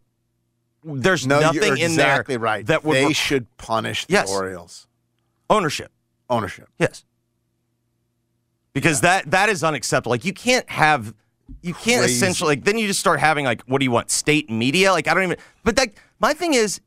[0.83, 2.65] there's No, nothing you're in exactly there right.
[2.67, 4.29] that would they re- should punish the Yes.
[4.31, 4.87] Orioles
[5.49, 5.91] ownership.
[6.29, 6.69] ownership.
[6.79, 7.03] Yes.
[8.73, 10.11] Because that that is unacceptable.
[10.11, 11.13] Like you can't have
[11.61, 12.13] you can't Crazy.
[12.15, 15.07] essentially like then you just start having like what do you want state media like
[15.07, 16.79] I don't even but that my thing is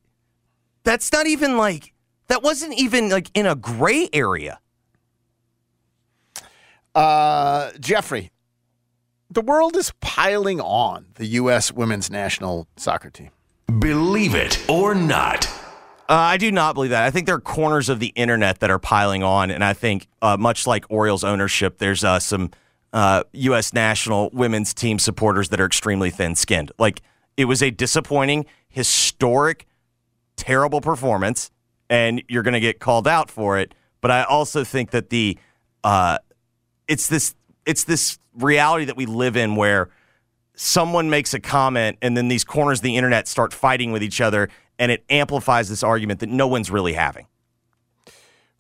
[0.84, 1.92] that's not even like
[2.28, 4.58] that wasn't even like in a gray area.
[6.94, 8.30] Uh, Jeffrey,
[9.32, 11.72] the world is piling on the U.S.
[11.72, 13.30] women's national soccer team.
[13.78, 15.46] Believe it or not.
[16.08, 17.04] Uh, I do not believe that.
[17.04, 20.08] I think there are corners of the internet that are piling on, and I think
[20.20, 22.50] uh, much like Orioles ownership, there's uh, some
[22.92, 23.72] uh, U.S.
[23.72, 26.72] national women's team supporters that are extremely thin-skinned.
[26.78, 27.00] Like
[27.36, 29.66] It was a disappointing, historic,
[30.36, 31.50] terrible performance,
[31.88, 33.74] and you're going to get called out for it.
[34.02, 35.38] But I also think that the
[35.84, 36.18] uh,
[36.88, 39.90] it's this it's this reality that we live in where
[40.54, 44.20] someone makes a comment and then these corners of the internet start fighting with each
[44.20, 47.26] other and it amplifies this argument that no one's really having.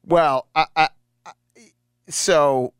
[0.04, 0.88] Well, I, I,
[1.26, 1.32] I-
[2.08, 2.72] so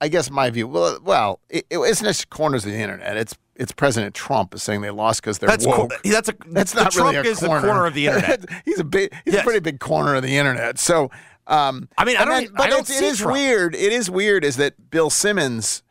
[0.00, 0.68] I guess my view.
[0.68, 3.16] Well, well, it, it isn't just corners of the internet.
[3.16, 6.02] It's it's President Trump is saying they lost because they're That's co- woke.
[6.04, 7.66] that's a that's not Trump really a is the corner.
[7.66, 8.44] corner of the internet.
[8.64, 9.12] he's a big.
[9.24, 9.42] He's Yes.
[9.42, 10.78] a pretty big corner of the internet.
[10.78, 11.10] So,
[11.46, 13.34] um, I mean, I don't then- e- I but don't it is Trump.
[13.34, 13.74] weird.
[13.74, 14.44] It is weird.
[14.44, 15.82] Is that Bill Simmons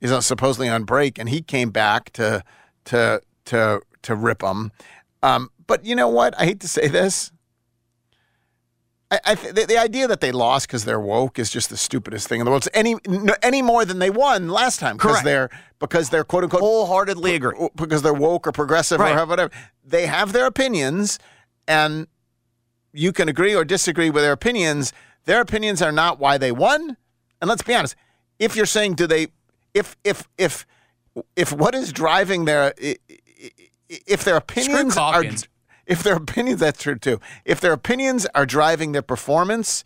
[0.00, 2.42] is supposedly on break, and he came back to
[2.86, 4.72] to to to rip them.
[5.22, 6.38] Um, but you know what?
[6.38, 7.32] I hate to say this.
[9.10, 11.76] I, I th- the, the idea that they lost because they're woke is just the
[11.76, 12.66] stupidest thing in the world.
[12.66, 16.44] It's any no, any more than they won last time because they're because they're quote
[16.44, 17.68] unquote Wholeheartedly agree.
[17.74, 19.16] because they're woke or progressive Right.
[19.16, 19.50] or whatever.
[19.84, 21.18] They have their opinions,
[21.66, 22.06] and
[22.92, 24.92] you can agree or disagree with their opinions.
[25.24, 26.96] Their opinions are not why they won.
[27.40, 27.96] And let's be honest,
[28.38, 29.28] if you're saying do they,
[29.74, 30.66] if if if
[31.36, 32.74] if what is driving their
[33.88, 35.24] if their opinions are
[35.86, 37.20] if their opinions that's true too.
[37.44, 39.84] If their opinions are driving their performance,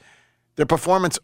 [0.56, 1.18] their performance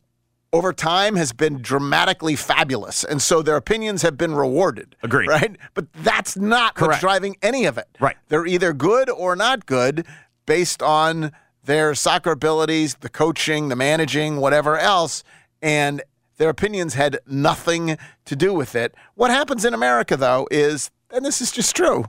[0.53, 4.97] over time has been dramatically fabulous, and so their opinions have been rewarded.
[5.03, 5.29] Agreed.
[5.29, 7.88] Right, but that's not what's driving any of it.
[8.01, 8.16] Right.
[8.29, 10.07] They're either good or not good
[10.47, 11.33] based on
[11.64, 15.23] their soccer abilities, the coaching, the managing, whatever else,
[15.61, 16.03] and
[16.38, 18.94] their opinions had nothing to do with it.
[19.14, 22.07] What happens in America, though, is, and this is just true,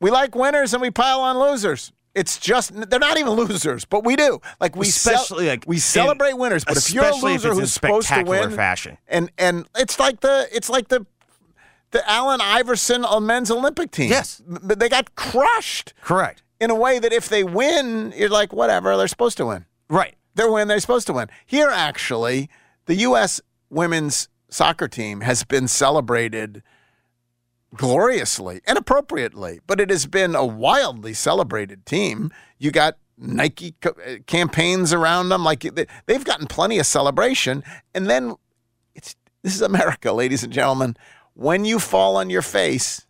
[0.00, 1.92] we like winners and we pile on losers.
[2.14, 4.40] It's just they're not even losers, but we do.
[4.60, 8.08] Like we Especially, like, we in- celebrate winners, but if you're a loser who's supposed
[8.08, 8.98] to win, fashion.
[9.06, 11.06] and and it's like the it's like the
[11.92, 14.10] the Allen Iverson men's Olympic team.
[14.10, 14.42] Yes.
[14.46, 16.42] but they got crushed Correct.
[16.60, 18.96] in a way that if they win, you're like whatever.
[18.96, 19.66] They're supposed to win.
[19.88, 20.14] Right.
[20.34, 20.68] They're win.
[20.68, 21.28] They're supposed to win.
[21.46, 22.48] Here, actually,
[22.86, 23.40] the U.S.
[23.68, 26.62] women's soccer team has been celebrated
[27.74, 32.32] gloriously and appropriately, but it has been a wildly celebrated team.
[32.58, 33.90] You got Nike uh,
[34.26, 37.62] campaigns around them, like they- they've gotten plenty of celebration.
[37.94, 38.34] And then
[38.94, 40.96] it's this is America, ladies and gentlemen.
[41.34, 43.06] When you fall on your face,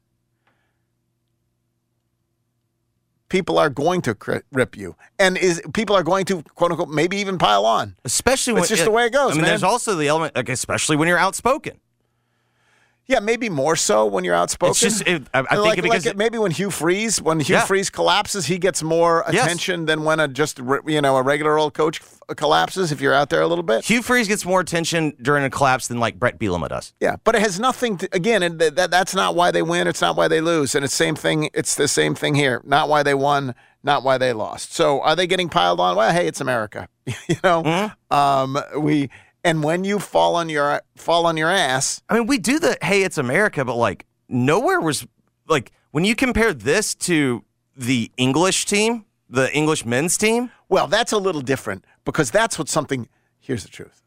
[3.31, 6.91] people are going to cri- rip you, and is people are going to quote unquote
[6.91, 7.97] maybe even pile on.
[8.05, 9.49] Especially when It's just the way it goes, I mean, man.
[9.49, 11.81] there's also the element, like especially when you're outspoken.
[13.11, 14.71] Yeah, maybe more so when you're outspoken.
[14.71, 17.21] It's just- it- I- I think like, it because like it- maybe when Hugh Freeze,
[17.21, 17.65] when Hugh Yeah.
[17.67, 19.45] Freeze collapses, he gets more Yes.
[19.45, 22.01] attention than when a just you know a regular old coach
[22.37, 22.93] collapses.
[22.93, 25.89] If you're out there a little bit, Hugh Freeze gets more attention during a collapse
[25.89, 26.93] than like Brett Bielema does.
[27.01, 28.09] yeah, but it has nothing to.
[28.13, 29.89] Again, and th- that that's not why they win.
[29.89, 31.51] It's not why they lose, and it's same thing.
[31.53, 32.63] It's the same thing here.
[32.65, 33.55] Not why they won.
[33.83, 34.75] Not why they lost.
[34.75, 35.97] So are they getting piled on?
[35.97, 36.87] Well, hey, it's America.
[37.07, 38.15] you know, Mm-hmm.
[38.15, 39.09] um, we
[39.45, 42.77] and when you fall on your fall on your ass, I mean, we do the
[42.83, 45.07] hey, it's America, but like nowhere was
[45.49, 47.45] like when you compare this to
[47.77, 50.51] the English team, the English men's team.
[50.69, 53.09] Well, that's a little different because that's what something.
[53.39, 54.03] Here's the truth.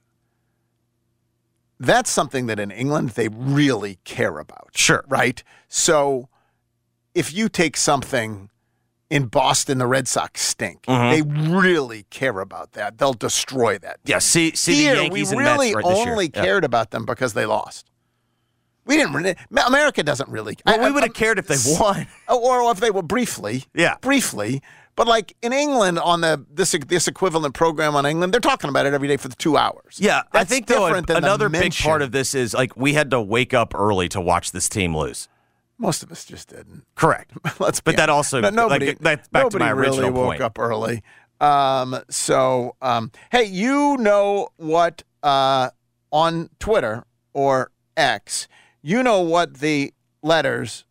[1.80, 4.70] That's something that in England they really care about.
[4.76, 5.04] Sure.
[5.08, 5.44] Right?
[5.68, 6.30] So
[7.14, 8.50] if you take something
[9.14, 11.12] in Boston, the Red Sox stink, Mm-hmm.
[11.12, 12.98] they really care about that.
[12.98, 14.00] They'll destroy that.
[14.06, 16.12] Yeah, see, see Here, the Yankees we and really right this year.
[16.12, 16.44] only Yeah.
[16.44, 17.90] cared about them because they lost.
[18.86, 19.36] We didn't really.
[19.66, 20.58] America doesn't really.
[20.66, 22.08] Well, I- we would have cared if they won.
[22.28, 23.66] or if they were briefly.
[23.74, 23.96] Yeah.
[24.02, 24.62] briefly.
[24.96, 28.86] But like in England, on the this this equivalent program on England, they're talking about
[28.86, 29.98] it every day for the two hours.
[30.00, 32.76] Yeah, I That's think though different than the another big part of this is like
[32.78, 35.28] we had to wake up early to watch this team lose.
[35.84, 36.84] Most of us just didn't.
[36.96, 37.32] Correct.
[37.60, 37.80] Let's.
[37.82, 38.88] But be that also- No- nobody.
[38.88, 40.42] like, that's back to nobody my really woke point.
[40.42, 41.04] up early.
[41.40, 45.04] Um, so, um, hey, you know what?
[45.22, 45.70] Uh,
[46.12, 48.48] on Twitter or X,
[48.82, 50.86] you know what the letters,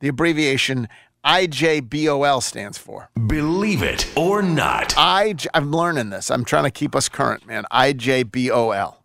[0.00, 0.88] the abbreviation
[1.24, 3.10] IJBOL stands for.
[3.26, 4.94] Believe it or not.
[4.96, 6.30] I, I'm learning this.
[6.30, 7.64] I'm trying to keep us current, man.
[7.72, 8.96] IJBOL.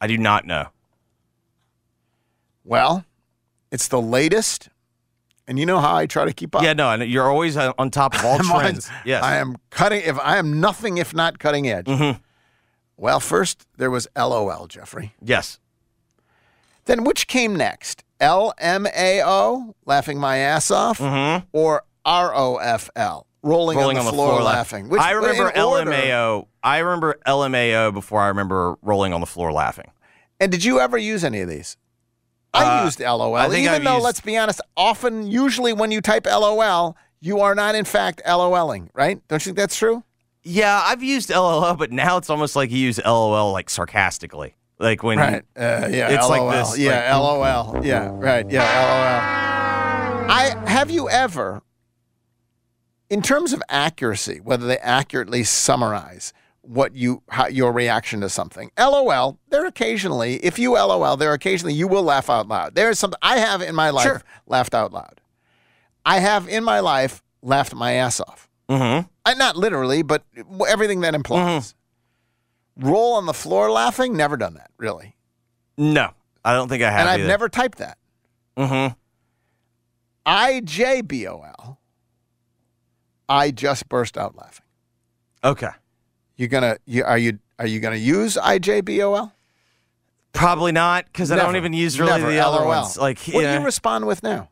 [0.00, 0.68] I do not know.
[2.70, 3.04] Well,
[3.72, 4.68] it's the latest,
[5.48, 6.62] and you know how I try to keep up.
[6.62, 8.88] Yeah, no, and you're always on top of all I'm on- trends.
[9.04, 9.24] Yes.
[9.24, 10.02] I am cutting.
[10.04, 11.86] If I am nothing if not cutting edge.
[11.86, 12.18] Mm-hmm.
[12.96, 15.14] Well, first there was LOL, Jeffrey.
[15.20, 15.58] Yes.
[16.84, 18.04] Then which came next?
[18.20, 21.46] LMAO, laughing my ass off, Mm-hmm.
[21.52, 24.88] or ROFL, rolling, Rolling on the, floor, laughing.
[24.88, 26.46] Which, I remember in order- LMAO.
[26.62, 29.90] I remember LMAO before I remember rolling on the floor laughing.
[30.38, 31.76] And did you ever use any of these?
[32.52, 35.90] I Uh, used LOL, I even I've though, used- let's be honest, often, usually when
[35.92, 39.20] you type LOL, you are not in fact LOLing, right?
[39.28, 40.02] Don't you think that's true?
[40.42, 44.54] Yeah, I've used LOL, but now it's almost like you use LOL like sarcastically.
[44.78, 45.42] Like when Right.
[45.56, 46.08] Uh, yeah.
[46.08, 46.46] It's LOL.
[46.46, 47.16] like this, Yeah.
[47.16, 47.22] like-
[47.74, 47.84] LOL.
[47.84, 48.10] Yeah.
[48.14, 48.50] Right.
[48.50, 48.62] Yeah.
[48.62, 50.30] LOL.
[50.30, 51.60] I have you ever,
[53.10, 58.70] in terms of accuracy, whether they accurately summarize what you how, your reaction to something.
[58.78, 59.38] LOL.
[59.48, 62.74] There occasionally, if you LOL, there occasionally you will laugh out loud.
[62.74, 64.22] There is something I have in my life Sure.
[64.46, 65.20] laughed out loud.
[66.04, 68.48] I have in my life laughed my ass off.
[68.68, 69.08] Mhm.
[69.24, 70.24] Uh, not literally, but
[70.68, 71.74] everything that implies.
[72.78, 72.88] Mm-hmm.
[72.88, 74.16] Roll on the floor laughing.
[74.16, 74.70] Never done that.
[74.78, 75.16] Really.
[75.76, 76.10] No,
[76.44, 77.00] I don't think I have.
[77.00, 77.28] and I've either.
[77.28, 77.98] never typed that.
[78.56, 78.96] Mhm.
[80.26, 81.80] I J B O L.
[83.28, 84.64] I just burst out laughing.
[85.44, 85.68] Okay.
[86.40, 89.34] You gonna you are you are you gonna use I J B O L?
[90.32, 92.32] Probably not because I don't even use really Never.
[92.32, 92.68] the other LOL.
[92.68, 92.96] ones.
[92.96, 94.48] Like what yeah, do you respond with now?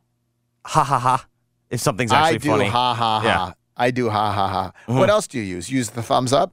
[0.67, 1.27] ha ha ha.
[1.71, 2.69] If something's actually I do funny.
[2.69, 3.37] ha ha Yeah.
[3.39, 3.55] ha.
[3.75, 4.73] I do ha ha ha.
[4.87, 4.99] Mhm.
[4.99, 5.71] What else do you use?
[5.71, 6.53] Use the thumbs up.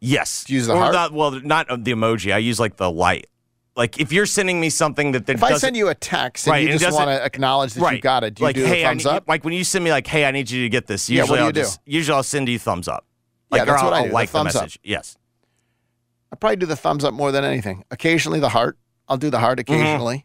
[0.00, 0.44] Yes.
[0.48, 0.92] Use the or heart?
[0.92, 2.34] Not, well, not the emoji.
[2.34, 3.26] I use like the light.
[3.76, 6.52] Like if you're sending me something that, that If I send you a text and
[6.52, 8.82] Right, you just want to acknowledge that you got it, do you like, do hey,
[8.82, 9.28] thumbs need, up?
[9.28, 11.08] Like when you send me like, hey, I need you to get this.
[11.08, 11.60] Yeah, what Usually do I'll you do?
[11.62, 13.06] just usually I'll send you thumbs up.
[13.56, 14.62] Yeah, Like, that's or what I'll, I I'll do, like the, thumbs up.
[14.62, 14.78] message.
[14.82, 15.16] Yes.
[16.32, 17.84] I probably do the thumbs up more than anything.
[17.90, 18.76] Occasionally the heart.
[19.08, 20.24] I'll do the heart occasionally.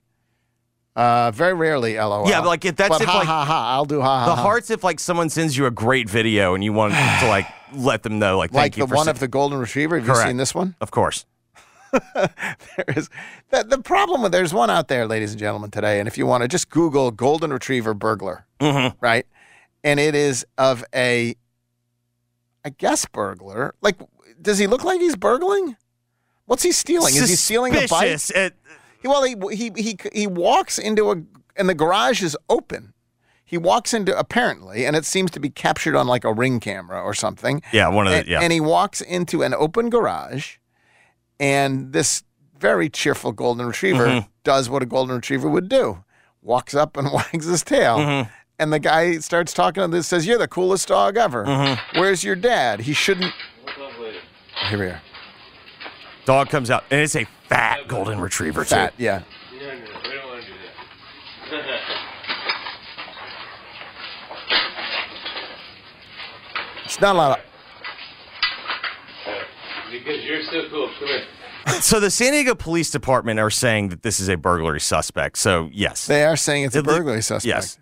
[0.95, 2.23] Uh, very rarely LOL.
[2.23, 2.29] Mm-hmm.
[2.29, 3.69] Yeah, but, like, if that's but if, ha like- ha ha.
[3.75, 4.25] I'll do ha ha.
[4.25, 4.41] The ha.
[4.41, 8.03] hearts if like someone sends you a great video and you want to like let
[8.03, 9.99] them know like like thank you the for one of the golden retriever.
[9.99, 10.75] Have you seen this one?
[10.81, 11.25] of course.
[12.13, 13.09] there is
[13.49, 15.99] the, the problem with there's one out there, ladies and gentlemen, today.
[15.99, 18.95] And if you want to just Google golden retriever burglar, Mhm.
[19.01, 19.25] right?
[19.83, 21.35] And it is of a,
[22.65, 23.75] I guess burglar.
[23.81, 23.97] Like,
[24.41, 25.75] does he look like he's burgling?
[26.45, 27.15] What's he stealing?
[27.15, 28.19] Is he stealing a bike?
[28.19, 28.31] Suspicious.
[29.01, 31.15] He- Well, he he he he walks into a
[31.55, 32.93] and the garage is open.
[33.45, 37.01] He walks into apparently, and it seems to be captured on like a ring camera
[37.01, 37.61] or something.
[37.71, 38.41] yeah, one of the And, yeah.
[38.41, 40.57] and he walks into an open garage,
[41.39, 42.23] and this
[42.57, 44.27] very cheerful golden retriever Mm-hmm.
[44.43, 46.03] does what a golden retriever would do:
[46.41, 48.27] walks up and wags his tail.
[48.59, 51.45] And the guy starts talking to this, says, "You're the coolest dog ever.
[51.45, 51.99] Mm-hmm.
[51.99, 52.81] Where's your dad?
[52.81, 53.33] He shouldn't."
[54.69, 55.01] Here we are.
[56.25, 58.69] Dog comes out and it's a fat golden retriever too.
[58.75, 59.21] Fat, yeah.
[66.85, 67.45] It's not a lot of.
[69.91, 70.89] Because you're so cool.
[70.99, 71.23] Come here.
[71.81, 75.37] So the San Diego Police Department are saying that this is a burglary suspect.
[75.37, 77.45] So yes, They are saying it's a It li- burglary suspect.
[77.45, 77.77] yes.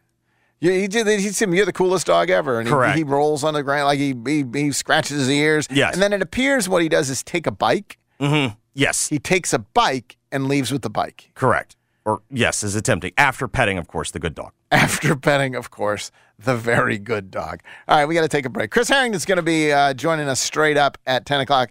[0.60, 1.06] Yeah, he did.
[1.08, 2.98] He said, "You're the coolest dog ever," and he- Correct.
[2.98, 5.68] He, rolls on the ground like he, he he scratches his ears.
[5.70, 5.94] Yes.
[5.94, 7.98] and then it appears what he does is take a bike.
[8.20, 11.76] hmm yes, He takes a bike and leaves with the bike correct.
[12.06, 14.52] Or yes, is attempting after petting, of course, the good dog.
[14.72, 17.62] after petting, of course, the very good dog.
[17.88, 18.72] All right, we got to take a break.
[18.72, 21.70] Chris Herrington's going to be uh, joining us straight up at ten o'clock.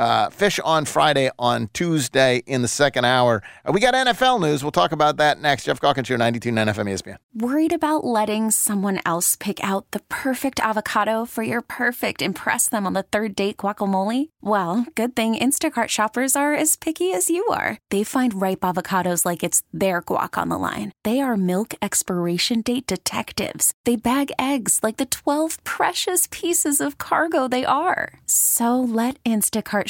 [0.00, 3.42] Uh, Fish on Friday, on Tuesday in the second hour.
[3.66, 4.64] Uh, we got NFL news.
[4.64, 5.64] We'll talk about that next.
[5.64, 7.16] Geoff Calkins here, 92.9 FM ESPN.
[7.34, 12.86] Worried about letting someone else pick out the perfect avocado for your perfect impress them
[12.86, 14.30] on the third date guacamole?
[14.40, 17.76] Well, good thing Instacart shoppers are as picky as you are.
[17.90, 20.92] They find ripe avocados like it's their guac on the line.
[21.04, 23.74] They are milk expiration date detectives.
[23.84, 28.14] They bag eggs like the 12 precious pieces of cargo they are.
[28.24, 29.89] So let Instacart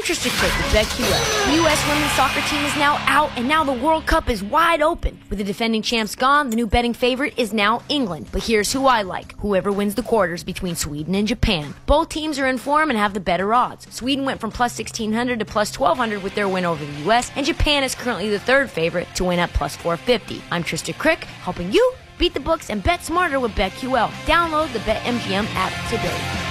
[0.00, 1.46] I'm Trisha Crick with BetQL.
[1.50, 1.86] The U.S.
[1.86, 5.20] women's soccer team is now out, and now the World Cup is wide open.
[5.28, 8.28] With the defending champs gone, the new betting favorite is now England.
[8.32, 11.74] But here's who I like whoever wins the quarters between Sweden and Japan.
[11.84, 13.92] Both teams are in form and have the better odds.
[13.92, 17.44] Sweden went from plus 1600 to plus 1200 with their win over the U.S., and
[17.44, 20.40] Japan is currently the third favorite to win at plus 450.
[20.50, 24.08] I'm Trista Crick, helping you beat the books and bet smarter with BetQL.
[24.24, 26.50] Download the BetMGM app today.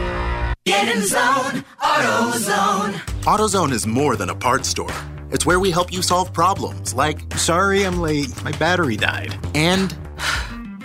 [0.63, 2.93] Get in the zone, AutoZone.
[3.23, 4.93] AutoZone is more than a parts store.
[5.31, 9.35] It's where we help you solve problems like, sorry I'm late, my battery died.
[9.55, 9.97] And,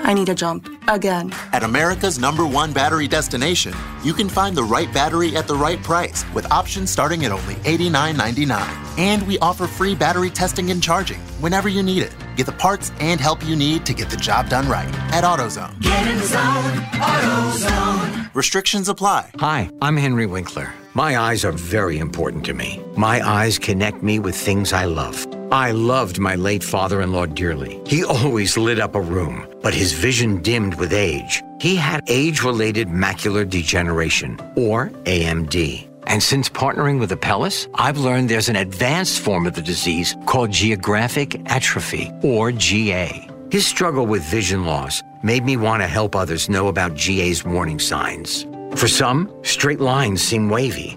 [0.01, 1.31] I need a jump again.
[1.53, 5.83] At America's number one battery destination, you can find the right battery at the right
[5.83, 8.99] price with options starting at only $89.99.
[8.99, 12.17] And we offer free battery testing and charging whenever you need it.
[12.35, 15.83] Get the parts and help you need to get the job done right at AutoZone.
[15.83, 18.26] Get in the zone, AutoZone.
[18.37, 19.31] Restrictions apply.
[19.39, 20.75] Hi, I'm Henry Winkler.
[20.93, 22.85] My eyes are very important to me.
[22.95, 25.27] My eyes connect me with things I love.
[25.51, 27.81] I loved my late father in law dearly.
[27.87, 31.43] He always lit up a room, but his vision dimmed with age.
[31.63, 35.89] He had age related macular degeneration, or AMD.
[36.07, 40.51] And since partnering with Apellis, I've learned there's an advanced form of the disease called
[40.51, 43.31] geographic atrophy, or GA.
[43.51, 47.81] His struggle with vision loss made me want to help others know about GA's warning
[47.81, 48.47] signs.
[48.77, 50.97] For some, straight lines seem wavy,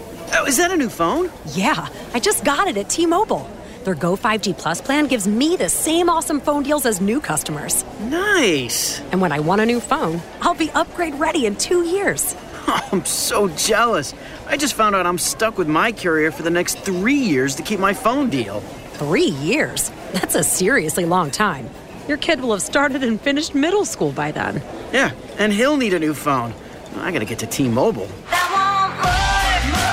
[0.33, 1.29] Oh, is that a new phone?
[1.47, 3.49] Yeah, I just got it at T Mobile.
[3.83, 7.83] Their Go 5G Plus plan gives me the same awesome phone deals as new customers.
[7.99, 9.01] Nice.
[9.11, 12.35] And when I want a new phone, I'll be upgrade ready in two years.
[12.67, 14.13] Oh, I'm so jealous.
[14.47, 17.63] I just found out I'm stuck with my carrier for the next three years to
[17.63, 18.61] keep my phone deal.
[18.93, 19.91] Three years?
[20.13, 21.69] That's a seriously long time.
[22.07, 24.61] Your kid will have started and finished middle school by then.
[24.93, 26.53] Yeah, and he'll need a new phone.
[26.97, 28.07] I gotta get to T Mobile.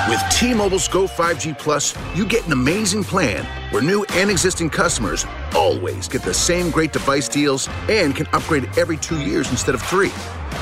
[0.08, 5.26] With T-Mobile's Go 5G Plus, you get an amazing plan where new and existing customers
[5.54, 9.82] always get the same great device deals and can upgrade every two years instead of
[9.82, 10.12] three.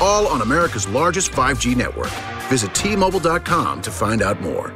[0.01, 2.11] All on America's largest 5G network.
[2.49, 4.73] Visit T-Mobile.com to find out more.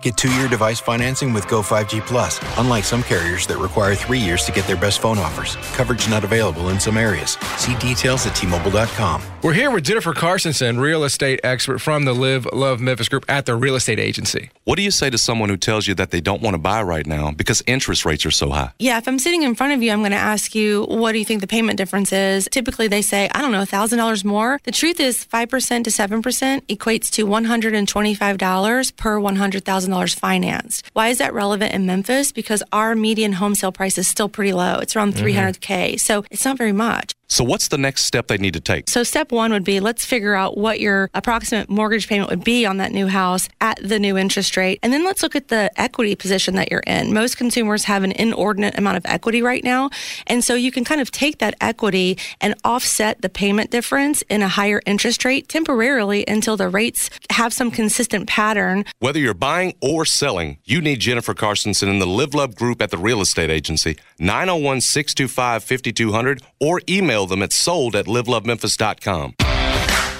[0.00, 2.38] Get two-year device financing with Go 5G Plus.
[2.56, 5.56] Unlike some carriers that require three years to get their best phone offers.
[5.74, 7.32] Coverage not available in some areas.
[7.56, 9.22] See details at T-Mobile.com.
[9.42, 13.46] We're here with Jennifer Carsonson, real estate expert from the Live Love Memphis Group at
[13.46, 14.50] the real estate agency.
[14.64, 16.82] What do you say to someone who tells you that they don't want to buy
[16.82, 18.72] right now because interest rates are so high?
[18.78, 21.18] Yeah, if I'm sitting in front of you, I'm going to ask you, what do
[21.18, 22.48] you think the payment difference is?
[22.50, 24.60] Typically, they say, I don't know, $1,000 more.
[24.64, 30.88] The truth is, 5% to 7% equates to $125 per $100,000 financed.
[30.92, 32.32] Why is that relevant in Memphis?
[32.32, 34.78] Because our median home sale price is still pretty low.
[34.78, 35.26] It's around mm-hmm.
[35.26, 36.00] 300K.
[36.00, 37.14] So it's not very much.
[37.30, 38.88] So, what's the next step they need to take?
[38.88, 42.64] So, step one would be let's figure out what your approximate mortgage payment would be
[42.64, 44.78] on that new house at the new interest rate.
[44.82, 47.12] And then let's look at the equity position that you're in.
[47.12, 49.90] Most consumers have an inordinate amount of equity right now.
[50.26, 54.40] And so, you can kind of take that equity and offset the payment difference in
[54.40, 58.86] a higher interest rate temporarily until the rates have some consistent pattern.
[59.00, 62.90] Whether you're buying or selling, you need Jennifer Carsonson in the Live Love Group at
[62.90, 69.34] the real estate agency, 901 625 5200, or email them at sold at livelovememphis.com.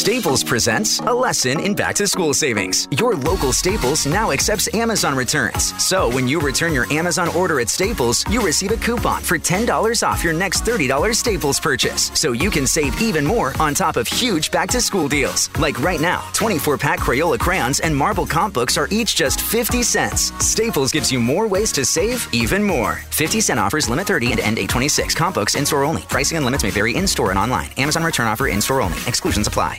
[0.00, 2.88] Staples presents a lesson in back to school savings.
[2.92, 5.74] Your local Staples now accepts Amazon returns.
[5.76, 10.02] So when you return your Amazon order at Staples, you receive a coupon for $10
[10.02, 12.10] off your next $30 Staples purchase.
[12.14, 15.50] So you can save even more on top of huge back to school deals.
[15.58, 19.82] Like right now, 24 pack Crayola crayons and marble comp books are each just 50
[19.82, 20.32] cents.
[20.42, 22.94] Staples gives you more ways to save even more.
[23.10, 25.14] 50 cent offers limit 30 and end 826.
[25.14, 26.02] Comp books in store only.
[26.08, 27.68] Pricing and limits may vary in store and online.
[27.76, 28.96] Amazon return offer in store only.
[29.06, 29.78] Exclusions apply.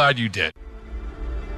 [0.09, 0.53] you did.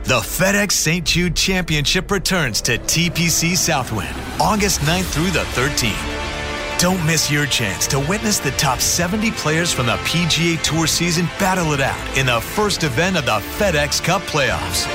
[0.04, 1.06] The FedEx St.
[1.06, 6.78] Jude Championship returns to TPC Southwind August 9th through the 13th.
[6.78, 11.26] Don't miss your chance to witness the top 70 players from the PGA Tour season
[11.40, 14.86] battle it out in the first event of the FedEx Cup playoffs.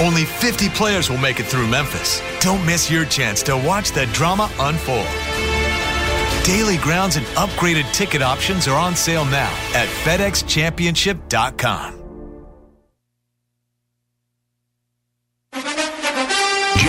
[0.00, 2.22] Only 50 players will make it through Memphis.
[2.40, 5.08] Don't miss your chance to watch the drama unfold.
[6.44, 12.01] Daily grounds and upgraded ticket options are on sale now at FedExChampionship.com.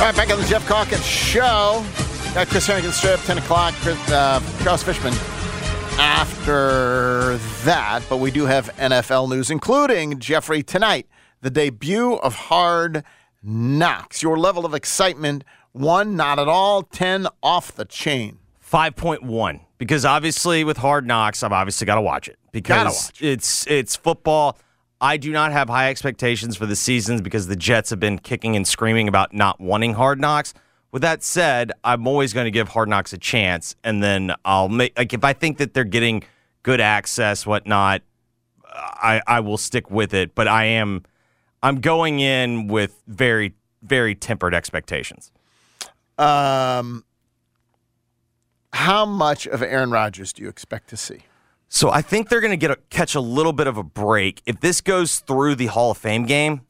[0.00, 1.84] All right, back on the Geoff Calkins Show.
[2.32, 3.74] Got Chris Herrington straight up 10 o'clock.
[3.82, 5.12] Chris, uh, Charles Fishman
[5.98, 8.00] after that.
[8.08, 11.06] But we do have NFL news, including, Jeffrey, tonight,
[11.42, 13.04] the debut of Hard
[13.42, 14.22] Knocks.
[14.22, 18.38] Your level of excitement, one, not at all, 10, off the chain.
[18.66, 23.66] 5.1 because obviously with Hard Knocks, I've obviously got to watch it because watch it's
[23.66, 24.56] it's football.
[25.00, 28.54] I do not have high expectations for the seasons because the Jets have been kicking
[28.54, 30.52] and screaming about not wanting Hard Knocks.
[30.92, 34.68] With that said, I'm always going to give Hard Knocks a chance, and then I'll
[34.68, 36.24] make like if I think that they're getting
[36.62, 38.02] good access, whatnot,
[38.66, 40.34] I I will stick with it.
[40.34, 41.04] But I am
[41.62, 45.30] I'm going in with very very tempered expectations.
[46.18, 47.04] Um,
[48.74, 51.20] how much of Aaron Rodgers do you expect to see?
[51.72, 54.42] So I think they're going to get a, catch a little bit of a break
[54.44, 56.62] if this goes through the Hall of Fame game,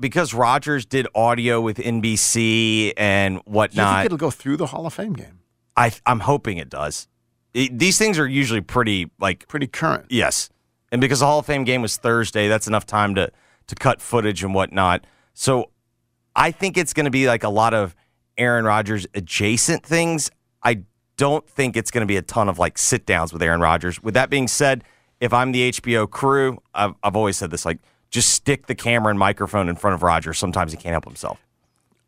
[0.00, 3.96] because Rodgers did audio with NBC and Do you whatnot.
[3.98, 5.38] think it'll go through the Hall of Fame game?
[5.76, 7.06] I I'm hoping it does.
[7.54, 10.06] It- these things are usually pretty like pretty current.
[10.10, 10.50] Yes,
[10.90, 13.30] and because the Hall of Fame game was Thursday, that's enough time to
[13.68, 15.06] to cut footage and whatnot.
[15.34, 15.70] So
[16.34, 17.94] I think it's going to be like a lot of
[18.36, 20.30] Aaron Rodgers adjacent things.
[20.64, 20.82] I
[21.16, 24.02] don't think it's going to be a ton of like sit downs with Aaron Rodgers.
[24.02, 24.84] With that being said,
[25.20, 27.78] if I'm the HBO crew, I've, I've always said this like
[28.10, 30.38] just stick the camera and microphone in front of Rodgers.
[30.38, 31.40] Sometimes he can't help himself.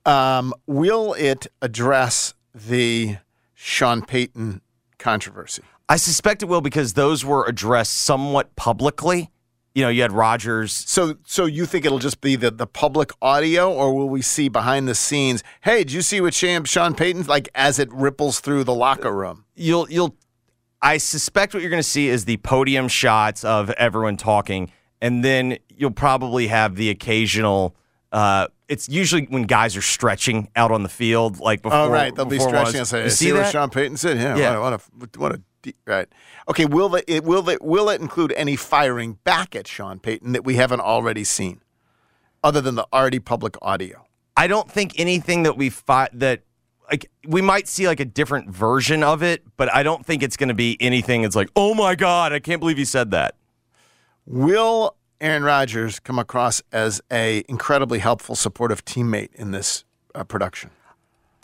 [0.05, 3.17] Um, will it address the
[3.55, 4.61] Sean Payton
[4.99, 5.63] controversy?
[5.89, 9.31] I suspect it will because those were addressed somewhat publicly.
[9.75, 10.73] You know, you had Rodgers.
[10.73, 14.49] So, so you think it'll just be the, the public audio, or will we see
[14.49, 15.43] behind the scenes?
[15.63, 19.13] Hey, did you see what Sean, Sean Payton's like as it ripples through the locker
[19.13, 19.45] room?
[19.57, 20.15] You'll you'll.
[20.81, 24.71] I suspect what you're going to see is the podium shots of everyone talking,
[25.01, 27.75] and then you'll probably have the occasional.
[28.13, 31.79] Uh, it's usually when guys are stretching out on the field, like before.
[31.81, 33.51] oh, right, they'll be stretching say, You "See, see what?
[33.51, 34.19] Sean Payton said?
[34.19, 34.59] Yeah, Yeah.
[34.61, 35.47] what a, what a, what a deep-
[35.87, 36.09] right."
[36.49, 40.45] Okay, will it, will it will it include any firing back at Sean Payton that
[40.45, 41.63] we haven't already seen,
[42.43, 44.07] other than the already public audio?
[44.37, 46.43] I don't think anything that we fi- that
[46.91, 50.37] like we might see like a different version of it, but I don't think it's
[50.37, 51.25] going to be anything.
[51.25, 53.37] It's like, oh my god, I can't believe you said that.
[54.27, 59.85] Will Aaron Rodgers come across as a incredibly helpful, supportive teammate in this
[60.15, 60.71] uh, production?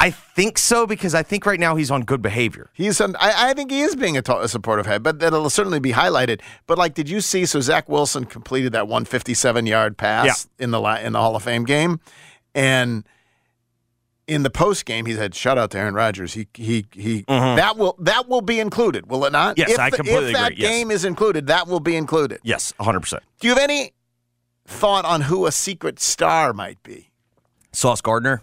[0.00, 2.70] I think so because I think right now he's on good behavior.
[2.72, 5.92] He's, on, I, I think he is being a, supportive head, but that'll certainly be
[5.92, 6.40] highlighted.
[6.66, 7.44] But like, did you see?
[7.44, 11.42] So Zach Wilson completed that 157 yard pass in the li- in the Hall of
[11.42, 12.00] Fame game,
[12.54, 13.04] and
[14.26, 17.24] in the post game, he said, "Shout out to Aaron Rodgers." He he he.
[17.28, 19.56] That will that will be included, will it not?
[19.56, 19.68] Mm-hmm.
[19.68, 20.70] Yes, if I the- completely If that agree, yes.
[20.70, 22.38] game is included, that will be included.
[22.42, 23.00] Yes, 100.
[23.00, 23.92] percent Do you have any
[24.66, 27.10] thought on who a secret star might be?
[27.72, 28.42] Sauce Gardner,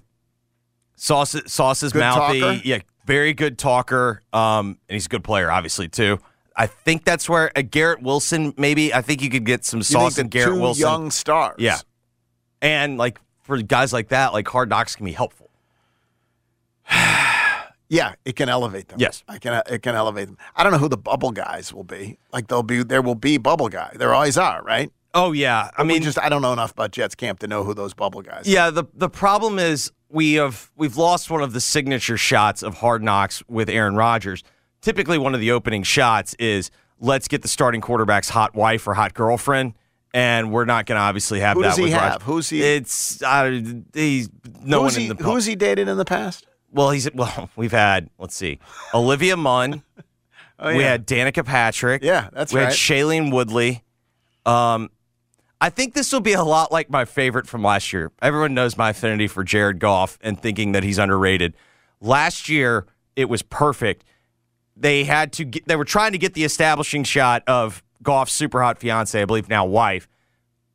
[0.98, 2.62] Sauce Sauce is Good mouthy, talker?
[2.66, 4.22] yeah, very good talker.
[4.34, 6.20] Um, and he's a good player, obviously too.
[6.56, 8.94] I think that's where uh, Garrett Wilson maybe.
[8.94, 10.82] I think you could get some sauce in Garrett Wilson.
[10.82, 11.56] young stars.
[11.60, 11.78] Yeah,
[12.62, 15.50] and like for guys like that, like hard knocks can be helpful.
[17.90, 19.00] Yeah, it can elevate them.
[19.00, 19.24] Yes.
[19.30, 19.62] I can.
[19.70, 20.38] It can elevate them.
[20.58, 22.18] I don't know who the bubble guys will be.
[22.34, 22.84] Like they'll be.
[22.84, 23.94] There will be bubble guy.
[23.96, 24.92] There always are, right?
[25.14, 27.64] Oh yeah, I But mean, just I don't know enough about Jets camp to know
[27.64, 28.46] who those bubble guys.
[28.46, 28.50] are.
[28.52, 32.76] Yeah, the the problem is we have we've lost one of the signature shots of
[32.76, 34.44] Hard Knocks with Aaron Rodgers.
[34.82, 38.94] Typically, one of the opening shots is let's get the starting quarterback's hot wife or
[38.94, 39.74] hot girlfriend,
[40.14, 42.12] and we're not going to obviously have Who that does he with have?
[42.14, 42.26] Rodgers.
[42.26, 43.62] Who's he- It's uh,
[43.94, 44.30] he's
[44.64, 46.46] no who's one he, in the Who's he dated in the past?
[46.72, 47.50] well, he's well.
[47.56, 48.60] We've had let's see,
[48.94, 49.84] Olivia Munn.
[50.60, 50.78] Oh, yeah.
[50.78, 52.02] We had Danica Patrick.
[52.04, 52.70] Yeah, that's we right.
[52.70, 53.84] had Shailene Woodley.
[54.44, 54.90] Um,
[55.60, 58.12] I think this will be a lot like my favorite from last year.
[58.22, 61.56] Everyone knows my affinity for Jared Goff and thinking that he's underrated.
[62.00, 62.86] Last year,
[63.16, 64.04] it was perfect.
[64.76, 68.62] They had to get, they were trying to get the establishing shot of Goff's super
[68.62, 70.08] hot fiance, I believe now wife.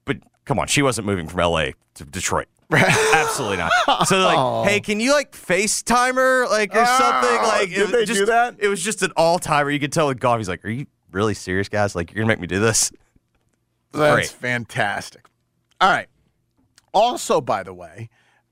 [0.05, 2.49] But come on, she wasn't moving from LA to Detroit.
[2.73, 3.71] Absolutely not.
[4.09, 7.39] So they're like, hey, can you like FaceTime her, like or something?
[7.41, 8.57] Oh, Like, did it they just, do that?
[8.59, 9.71] It was just an all timer.
[9.71, 11.95] You could tell with Goff, he's like, "Are you really serious, guys?
[11.95, 12.91] Like, you're gonna make me do this?"
[13.93, 14.29] That's Great.
[14.29, 15.27] fantastic.
[15.81, 16.09] All right.
[16.95, 18.09] Also, by the way,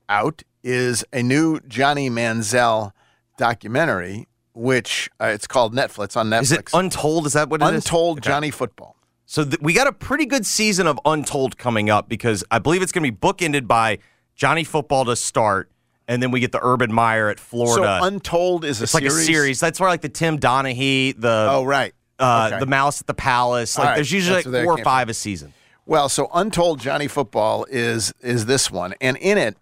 [0.09, 2.91] out is a new Johnny Manziel
[3.37, 6.41] documentary, which uh, it's called Netflix on Netflix.
[6.41, 7.25] Is it Untold?
[7.27, 7.85] Is that what it is?
[7.85, 8.95] Untold Johnny Football.
[9.25, 12.81] So th- we got a pretty good season of Untold coming up because I believe
[12.81, 13.99] it's going to be bookended by
[14.35, 15.71] Johnny Football to start,
[16.07, 17.99] and then we get the Urban Meyer at Florida.
[18.01, 19.17] So Untold is a it's like series.
[19.17, 19.59] a series.
[19.59, 21.93] That's where like the Tim Donaghy, the Oh, right.
[22.21, 22.59] Uh, Okay.
[22.59, 23.77] the Mouse at the Palace.
[23.77, 23.95] Like right.
[23.95, 25.53] there's usually That's like four or five a season.
[25.85, 29.57] Well, so Untold Johnny Football is is this one, and in it,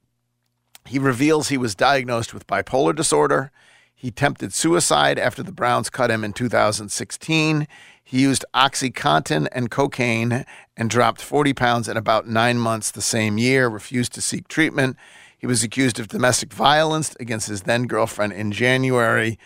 [0.86, 3.52] he reveals he was diagnosed with bipolar disorder.
[3.96, 7.68] He attempted suicide after the Browns cut him in 2016.
[8.04, 10.46] He used OxyContin and cocaine
[10.76, 13.68] and dropped 40 pounds in about nine months the same year.
[13.68, 14.98] Refused to seek treatment.
[15.38, 19.38] He was accused of domestic violence against his then girlfriend in January.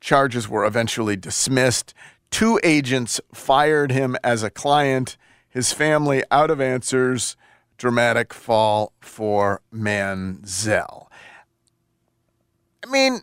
[0.00, 1.92] Charges were eventually dismissed.
[2.30, 5.16] Two agents fired him as a client.
[5.48, 7.36] His family out of answers.
[7.76, 11.06] Dramatic fall for Manziel.
[12.84, 13.20] I mean,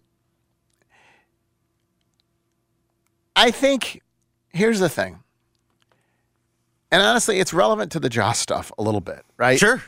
[3.36, 4.01] I think
[4.49, 5.19] here's the thing.
[6.91, 9.59] And honestly, it's relevant to the Ja's stuff a little bit, right?
[9.59, 9.82] Sure.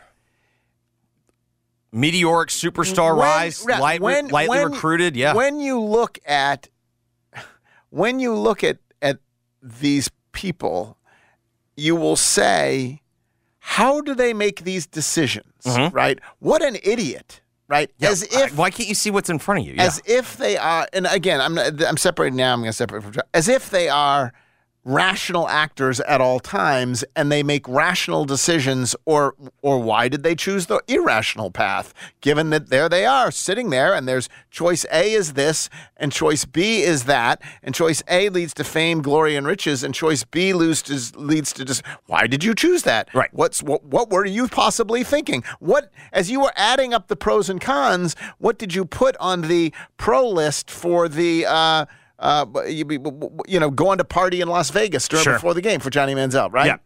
[1.91, 5.15] Meteoric superstar When- rise, light, when- lightly when- recruited.
[5.15, 5.33] Yeah.
[5.33, 6.67] When you look at
[7.89, 9.17] when you look at at
[9.61, 10.97] these people,
[11.75, 13.01] you will say,
[13.59, 15.45] how do they make these decisions?
[15.65, 15.93] Mhm.
[15.93, 16.19] Right?
[16.39, 17.41] What an idiot!
[17.67, 17.91] Right?
[17.99, 19.73] Yeah, As if why can't you see what's in front of you?
[19.75, 19.83] Yeah.
[19.83, 23.13] as if they are and again i'm i'm separating now i'm going to separate from
[23.33, 24.33] as if they are
[24.85, 30.33] rational actors at all times and they make rational decisions or or why did they
[30.33, 35.11] choose the irrational path given that there they are sitting there and there's choice A
[35.11, 39.45] is this and choice B is that and choice A leads to fame glory and
[39.45, 43.13] riches and choice B leads to leads to just why did you choose that?
[43.13, 43.29] Right.
[43.33, 45.43] What's what what were you possibly thinking?
[45.59, 49.41] What as you were adding up the pros and cons what did you put on
[49.41, 51.85] the pro list for the uh
[52.19, 52.85] uh, you,
[53.47, 55.33] you know, going to party in Las Vegas during, Sure.
[55.33, 56.67] before the game for Johnny Manziel, right?
[56.67, 56.77] Yeah.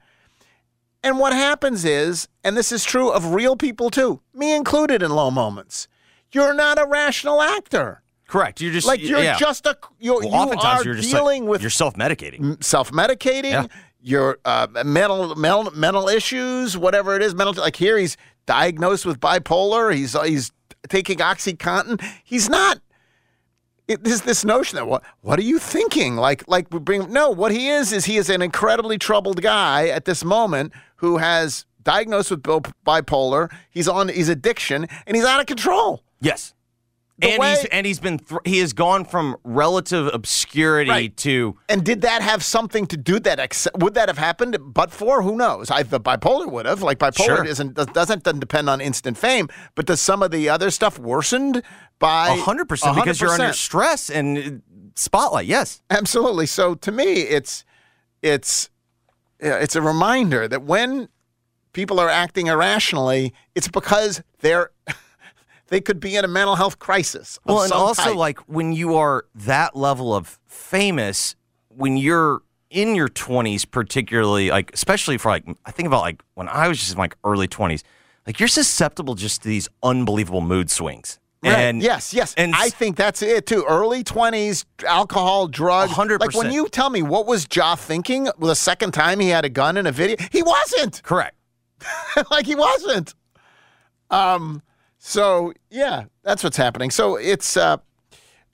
[1.03, 5.11] And what happens is, and this is true of real people too, me included in
[5.11, 5.87] low moments,
[6.31, 8.01] you're not a rational actor.
[8.27, 8.61] Correct.
[8.61, 9.37] You're just like you're yeah.
[9.37, 12.63] just a you're, Well, you oftentimes are you're just dealing like, with you're self-medicating.
[12.63, 13.65] self-medicating, Yeah.
[14.01, 17.53] your uh, mental, mental mental issues, whatever it is, mental.
[17.61, 18.15] Like here, he's
[18.45, 19.93] diagnosed with bipolar.
[19.93, 20.51] He's he's
[20.89, 22.01] taking OxyContin.
[22.23, 22.79] He's not.
[23.87, 26.15] It, there's this notion that what what are you thinking?
[26.15, 27.29] Like like we bring no.
[27.29, 31.65] What he is is he is an incredibly troubled guy at this moment who has
[31.83, 33.51] diagnosed with bipolar.
[33.69, 36.01] He's on he's addiction and he's out of control.
[36.21, 36.53] Yes.
[37.23, 41.17] The and way- he's and he's been thr he has gone from relative obscurity Right.
[41.17, 43.39] to And did that have something to do that?
[43.39, 44.57] Ex- would that have happened?
[44.61, 45.71] But for who knows?
[45.71, 46.81] I, the bipolar would have.
[46.81, 47.45] Like bipolar Sure.
[47.45, 49.47] isn't does- doesn't doesn't depend on instant fame.
[49.75, 51.63] But does some of the other stuff worsened
[51.99, 54.61] by a hundred percent because you're under stress and
[54.95, 55.45] spotlight.
[55.47, 55.81] Yes.
[55.89, 56.45] Absolutely.
[56.45, 57.63] So to me, it's
[58.21, 58.69] it's
[59.39, 61.09] it's a reminder that when
[61.73, 64.69] people are acting irrationally, it's because they're
[65.73, 67.39] they could be in a mental health crisis.
[67.45, 68.15] Well, and also type.
[68.15, 71.35] like when you are that level of famous,
[71.69, 76.47] when you're in your 20s, particularly like especially for like I think about like when
[76.47, 77.81] I was just in like early 20s,
[78.27, 81.19] like you're susceptible just to these unbelievable mood swings.
[81.43, 81.55] Right.
[81.55, 82.35] And yes, yes.
[82.37, 83.65] and I think that's it too.
[83.67, 85.91] Early twenties, alcohol, drugs.
[85.91, 86.19] 100%.
[86.19, 89.49] Like when you tell me what was Ja thinking the second time he had a
[89.49, 91.01] gun in a video, he wasn't.
[91.01, 91.35] correct.
[92.29, 93.15] like he wasn't.
[94.11, 94.61] Um.
[95.05, 96.89] So yeah, that's what's happening.
[96.89, 97.75] So it's uh,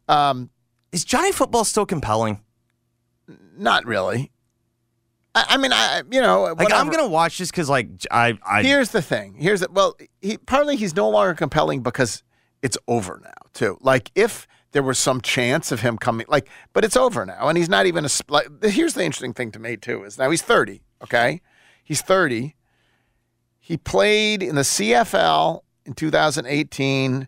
[0.07, 0.49] um,
[0.91, 2.41] Is Johnny Football still compelling?
[3.55, 4.31] not really.
[5.35, 8.63] I, I mean, I you know, Like I'm gonna watch this because like I I
[8.63, 9.35] Here's the thing.
[9.37, 12.23] Here's the, well, he partly he's no longer compelling because
[12.63, 13.77] it's over now too.
[13.79, 17.59] Like if there was some chance of him coming, like, but it's over now, and
[17.59, 18.09] he's not even a.
[18.27, 20.81] Like, here's the interesting thing to me too is now he's 30.
[21.03, 21.41] Okay,
[21.83, 22.55] he's 30.
[23.59, 27.27] He played in the CFL in 2018,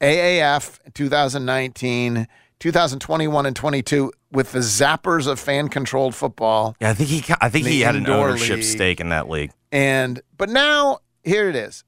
[0.00, 2.26] AAF in 2019,
[2.58, 6.74] 2021 and 22 with the zappers of fan-controlled football.
[6.80, 8.64] yeah I think he I think he had an ownership league.
[8.64, 9.52] stake in that league.
[9.70, 11.84] And but now here it is.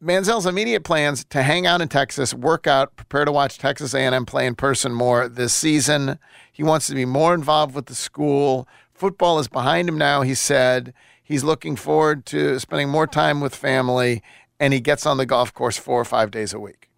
[0.00, 4.24] Manziel's immediate plans to hang out in Texas, work out, prepare to watch Texas A&M
[4.26, 6.20] play in person more this season.
[6.52, 8.68] He wants to be more involved with the school.
[8.94, 10.94] Football is behind him now, he said.
[11.24, 14.22] He's looking forward to spending more time with family
[14.60, 16.90] and he gets on the golf course 4 or 5 days a week.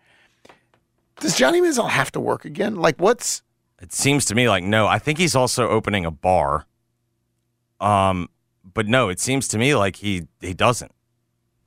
[1.20, 2.76] Does Johnny Manziel have to work again?
[2.76, 3.42] Like what's
[3.82, 4.86] It seems to me like no.
[4.86, 6.66] I think he's also opening a bar.
[7.80, 8.28] Um,
[8.74, 10.92] but no, it seems to me like he he doesn't.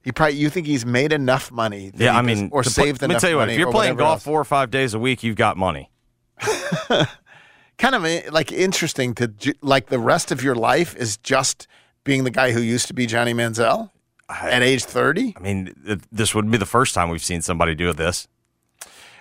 [0.04, 2.70] he probably you think he's made enough money that Yeah, I does- mean, or to
[2.70, 4.24] put- saved Let me enough tell you what: if you're playing golf else.
[4.24, 5.92] four or five days a week, you've got money.
[7.78, 9.32] kind of like interesting to
[9.62, 11.68] like the rest of your life is just
[12.04, 13.90] being the guy who used to be Johnny Manziel
[14.30, 15.34] at age 30.
[15.38, 15.74] I mean,
[16.12, 18.28] this would be the first time we've seen somebody do this.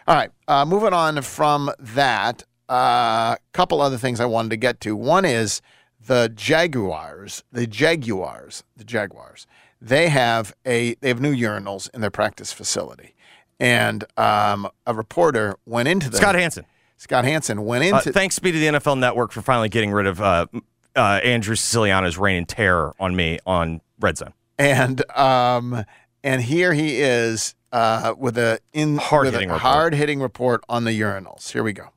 [0.06, 4.56] All right, uh, moving on from that, a uh, couple other things I wanted to
[4.56, 4.96] get to.
[4.96, 5.62] One is
[6.04, 9.46] the Jaguars, the Jaguars, the Jaguars.
[9.80, 13.14] They have a they have new urinals in their practice facility,
[13.60, 16.66] and um, a reporter went into the Scott Hanson.
[16.96, 20.06] Scott Hanson went Uh, into thanks be to the NFL Network for finally getting rid
[20.06, 20.46] of uh,
[20.94, 24.34] uh, Andrew Siciliano's reign and terror on me on Red Zone.
[24.58, 25.84] And um
[26.24, 29.60] and here he is uh with a in Hard-hitting report.
[29.62, 31.50] hard hitting report on the urinals.
[31.52, 31.88] Here we go.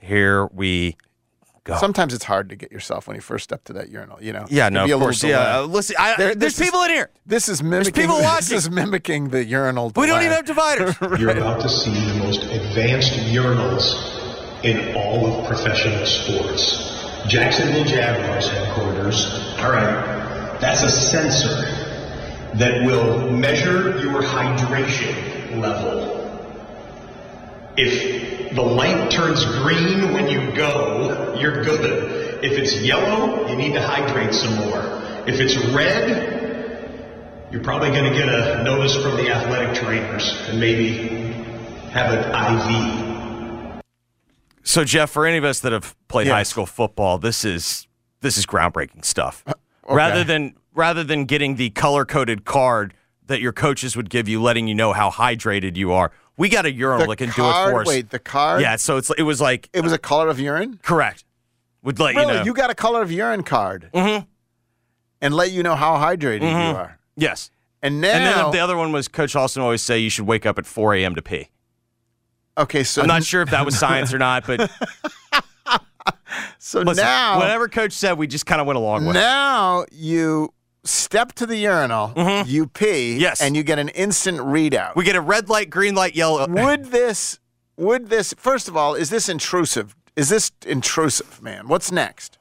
[0.00, 0.96] Here we
[1.64, 1.76] go.
[1.78, 4.20] Sometimes it's hard to get yourself when you first step to that urinal.
[4.20, 4.46] You know.
[4.50, 5.22] yeah, no, of course.
[5.22, 7.10] Yeah, uh, listen, I, There- there's this is- people in here.
[7.24, 7.92] This is mimicking.
[7.94, 8.56] There's people This watching.
[8.56, 9.92] is mimicking the urinal.
[9.94, 10.96] We don't even have dividers.
[11.20, 16.91] You're about to see the most advanced urinals in all of professional sports.
[17.26, 19.26] Jacksonville Jaguars headquarters.
[19.58, 21.82] All right, that's a sensor
[22.54, 26.18] that will measure your hydration level.
[27.76, 32.44] If the light turns green when you go, you're good.
[32.44, 34.82] If it's yellow, you need to hydrate some more.
[35.26, 40.58] If it's red, you're probably going to get a notice from the athletic trainers and
[40.58, 41.32] maybe
[41.92, 43.11] have an IV.
[44.62, 46.34] So, Jeff, for any of us that have played Yes.
[46.34, 47.86] high school football, this is
[48.20, 49.44] this is groundbreaking stuff.
[49.88, 52.94] Rather than rather than getting the color coded card
[53.26, 56.64] that your coaches would give you, letting you know how hydrated you are, we got
[56.64, 57.86] a urinal The that can do it for us.
[57.88, 58.62] Wait, the card?
[58.62, 60.78] Yeah, so it's it was like It was a color of urine.
[60.82, 61.24] correct.
[61.82, 62.44] Would let Really, you know.
[62.44, 64.24] You got a color of urine card, mm-hmm.
[65.20, 66.70] and let you know how hydrated Mhm.
[66.70, 66.98] you are.
[67.16, 67.50] Yes.
[67.82, 70.46] And now, and then the other one was Coach Austin always say you should wake
[70.46, 71.16] up at 4 a.m.
[71.16, 71.48] to pee.
[72.58, 74.70] Okay, so I'm not sure if that was science or not, but
[76.58, 79.16] So Listen, now, whatever coach said, we just kind of went along with.
[79.16, 79.18] it.
[79.18, 82.12] now you step to the urinal,
[82.46, 83.20] you pee, Mm-hmm.
[83.20, 83.42] Yes.
[83.42, 84.96] and you get an instant readout.
[84.96, 86.46] We get a red light, green light, yellow.
[86.48, 87.38] would this?
[87.76, 88.32] Would this?
[88.38, 89.94] First of all, is this intrusive?
[90.16, 91.68] Is this intrusive, man?
[91.68, 92.38] What's next?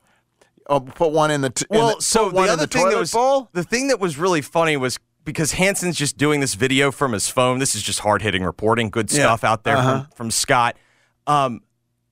[0.67, 1.49] Oh, put one in the.
[1.49, 3.49] T- in Well, the, so the other the thing that was bowl.
[3.53, 7.27] the thing that was really funny was because Hanson's just doing this video from his
[7.29, 7.59] phone.
[7.59, 8.89] This is just hard hitting reporting.
[8.89, 9.19] Good Yeah.
[9.23, 10.01] stuff out there Uh-huh.
[10.03, 10.75] from, from Scott.
[11.27, 11.61] Um,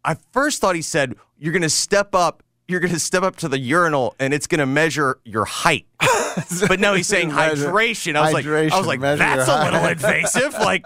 [0.05, 2.43] I first thought he said you're going to step up.
[2.67, 5.87] You're going to step up to the urinal and it's going to measure your height.
[6.67, 8.15] but no, he's saying Measure- hydration.
[8.15, 10.53] I was like, I was like, that's a little height." invasive.
[10.59, 10.85] Like,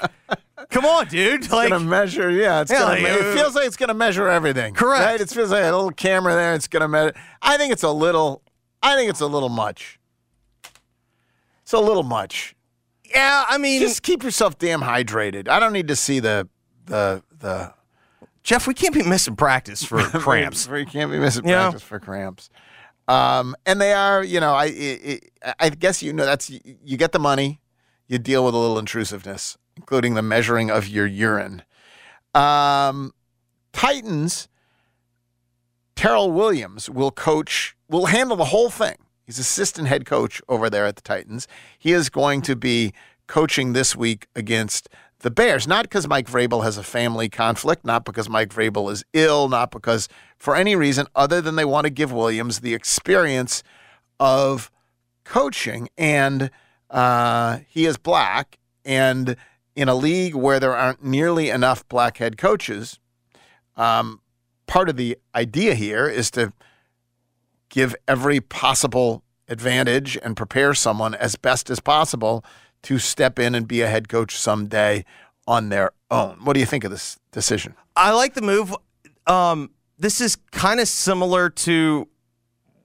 [0.69, 1.43] come on, dude.
[1.43, 2.32] It's Like, gonna measure.
[2.32, 2.91] Yeah, it's Yeah, gonna.
[2.93, 4.74] like, it feels like it's gonna measure everything.
[4.74, 5.03] Correct.
[5.03, 5.19] Right?
[5.21, 6.53] It feels like a little camera there.
[6.55, 7.13] It's gonna measure.
[7.41, 8.41] I think it's a little.
[8.82, 9.99] I think it's a little much.
[11.74, 12.55] It's a little much.
[13.09, 15.47] yeah, I mean, Just keep yourself damn hydrated.
[15.47, 16.47] I don't need to see the
[16.86, 17.74] the the
[18.43, 20.67] Jeff, we can't be missing practice for cramps.
[20.67, 21.63] You can't be missing Yeah.
[21.69, 22.49] practice for cramps.
[23.07, 26.95] Um, and they are, you know, I, I, I I guess you know that's you
[26.97, 27.59] get the money,
[28.07, 31.63] you deal with a little intrusiveness, including the measuring of your urine.
[32.36, 33.13] Um,
[33.74, 34.47] Titans.
[35.95, 38.97] Terrell Williams will coach, will handle the whole thing.
[39.34, 41.47] He's assistant head coach over there at the Titans.
[41.79, 42.93] He is going to be
[43.25, 44.89] coaching this week against
[45.21, 49.03] the Bears, not because Mike Vrabel has a family conflict, not because Mike Vrabel is
[49.11, 50.07] ill, not because
[50.38, 53.63] for any reason other than they want to give Williams the experience
[54.19, 54.69] of
[55.23, 55.89] coaching.
[55.97, 56.51] And
[56.91, 58.59] uh, he is black.
[58.86, 59.36] And
[59.75, 62.99] in a league where there aren't nearly enough black head coaches,
[63.77, 64.21] um,
[64.67, 66.53] part of the idea here is to
[67.74, 72.45] give every possible advantage and prepare someone as best as possible
[72.84, 75.03] to step in and be a head coach someday
[75.47, 76.38] on their own.
[76.43, 77.74] What do you think of this decision?
[77.95, 78.76] I like the move.
[79.26, 82.07] Um, this is kind of similar to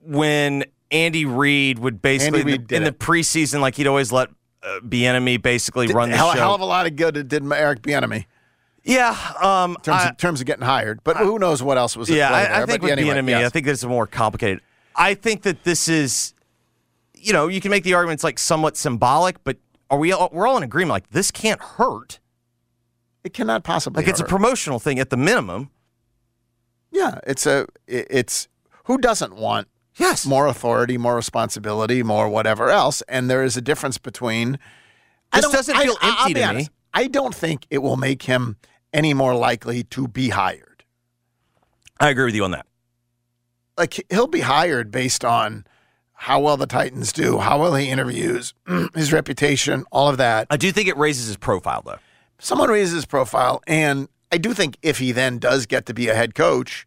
[0.02, 4.30] when Andy Reid would basically Reid did in the preseason, like he'd always let
[4.62, 6.38] uh, Bieniemy basically run the hell, show.
[6.38, 8.24] hell of a lot of good it did Eric Bieniemy
[8.88, 11.96] yeah, um, in terms, I- of, terms of getting hired, but who knows what else
[11.96, 12.28] was yeah.
[12.28, 12.54] play I, there.
[12.54, 13.46] I think but with anyway, Bieniemy, yes.
[13.46, 14.62] I think is more complicated.
[14.98, 16.34] I think that this is,
[17.14, 19.56] you know, you can make the arguments like somewhat symbolic, but
[19.90, 20.12] are we?
[20.12, 20.90] All, we're all in agreement.
[20.92, 22.18] Like this can't hurt.
[23.24, 24.02] it cannot possibly.
[24.02, 25.70] Like it's a promotional thing at the minimum.
[26.90, 28.48] Yeah, it's a it- it's
[28.84, 33.60] who doesn't want yes more authority, more responsibility, more whatever else, and there is a
[33.62, 34.58] difference between.
[35.32, 36.68] This doesn't feel I- empty to honest.
[36.70, 36.74] me.
[36.94, 38.56] I don't think it will make him
[38.92, 40.84] any more likely to be hired.
[42.00, 42.64] I agree with you on that.
[43.78, 45.64] Like he'll be hired based on
[46.12, 48.52] how well the Titans do, how well he interviews,
[48.94, 50.48] his reputation, all of that.
[50.50, 51.98] I do think it raises his profile though.
[52.40, 56.08] someone raises his profile, and I do think if he then does get to be
[56.08, 56.86] a head coach,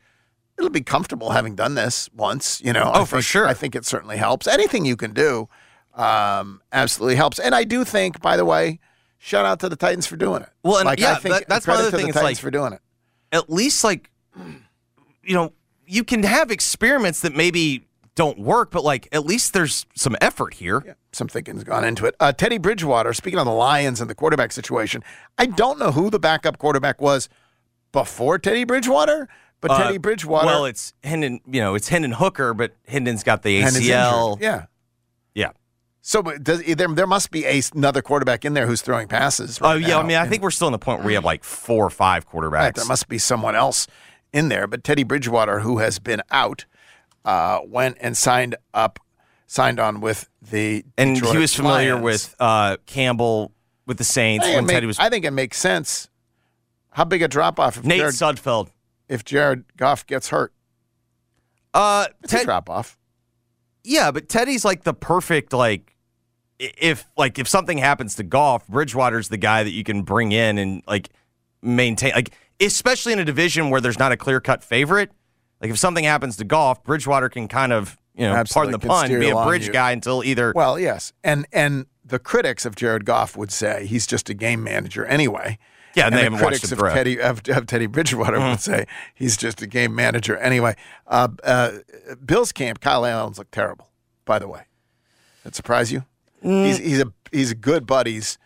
[0.58, 2.62] it'll be comfortable having done this once.
[2.64, 3.48] You know, Oh, for sure.
[3.48, 4.46] I think it certainly helps.
[4.48, 5.48] Anything you can do
[5.96, 8.80] um, absolutely helps, and I do think, by the way,
[9.18, 10.50] shout out to the Titans for doing it.
[10.64, 11.86] Well, and like, yeah, I think that- that's my of.
[11.92, 12.82] The Titans like- for doing it.
[13.32, 14.12] At least like,
[15.24, 15.54] you know,
[15.92, 17.86] you can have experiments that maybe
[18.16, 20.96] don't work, but like at least there's some effort here.
[21.12, 22.16] Some thinking's gone into it.
[22.20, 25.04] Uh, Teddy Bridgewater, speaking on the Lions and the quarterback situation,
[25.38, 27.28] I don't know who the backup quarterback was
[27.92, 29.28] before Teddy Bridgewater,
[29.60, 30.46] but Uh, Teddy Bridgewater.
[30.46, 31.42] Well, it's Hendon.
[31.46, 34.39] You know, it's Hendon Hooker, but Hendon's got the ACL.
[34.39, 34.66] Yeah.
[35.36, 35.52] Yeah.
[36.02, 39.60] So but does, there, there must be a, another quarterback in there who's throwing passes.
[39.62, 40.00] Oh Right yeah.
[40.00, 41.89] I mean, I think we're still in the point where we have like four or
[41.89, 42.52] five quarterbacks.
[42.52, 43.88] Right, there must be someone else
[44.34, 44.68] in there.
[44.68, 46.66] But Teddy Bridgewater, who has been out,
[47.26, 49.00] uh, went and signed up,
[49.48, 52.04] signed on with the and Detroit he was familiar Lions.
[52.04, 53.52] with uh, Campbell
[53.86, 56.10] with the Saints when make- Teddy was I think it makes sense.
[56.92, 58.70] How big a drop off if Nate Jared, Sudfeld.
[59.08, 60.54] if Jared Goff gets hurt?
[61.74, 62.98] Uh, It's a drop off.
[63.84, 65.96] Yeah, but Teddy's like the perfect like
[66.60, 70.58] if like if something happens to Goff, Bridgewater's the guy that you can bring in
[70.58, 71.10] and like
[71.62, 75.12] maintain like especially in a division where there's not a clear cut favorite.
[75.62, 79.16] Like if something happens to Goff, Bridgewater can kind of you know Absolutely, pardon the
[79.16, 79.74] pun, be a bridge you.
[79.74, 84.05] guy until either Well, yes, and and the critics of Jared Goff would say he's
[84.07, 85.57] just a game manager anyway.
[85.95, 86.93] Yeah, and they the haven't watched critics him of throw.
[86.93, 88.51] Teddy of, of Teddy Bridgewater Mhm.
[88.51, 90.76] would say he's just a game manager anyway.
[91.05, 91.72] Uh, uh,
[92.26, 93.89] Bill's camp, Kyle Allen's look terrible.
[94.26, 94.62] By the way,
[95.43, 96.05] that surprise you?
[96.43, 96.66] Mm.
[96.66, 98.38] He's he's a he's good buddies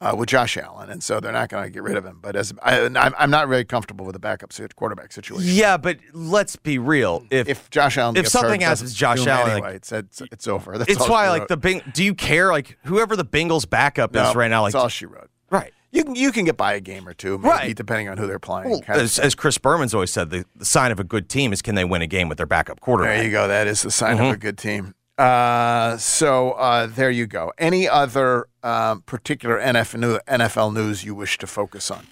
[0.00, 2.18] uh, with Josh Allen, and so they're not going to get rid of him.
[2.20, 5.46] But as I, I'm, I'm not very comfortable with the backup quarterback situation.
[5.54, 7.26] Yeah, but let's be real.
[7.30, 10.76] If if Josh Allen if something happens, Josh Allen, anyway, like, it's, it's it's over.
[10.78, 11.82] That's it's why like the Bing.
[11.92, 14.62] Do you care like whoever the Bengals backup No, is right now?
[14.62, 15.30] Like that's all she wrote.
[15.50, 15.72] Right.
[15.92, 17.76] You can you can get by a game or two, maybe, Right.
[17.76, 18.68] depending on who they're playing.
[18.68, 21.28] Well, Kind of as, as Chris Berman's always said, the, the sign of a good
[21.28, 23.16] team is can they win a game with their backup quarterback.
[23.18, 23.46] There you go.
[23.46, 24.28] That is the sign Mhm.
[24.30, 24.94] of a good team.
[25.16, 27.52] Uh, so uh, there you go.
[27.58, 32.06] Any other um, particular NFL, NFL news you wish to focus on?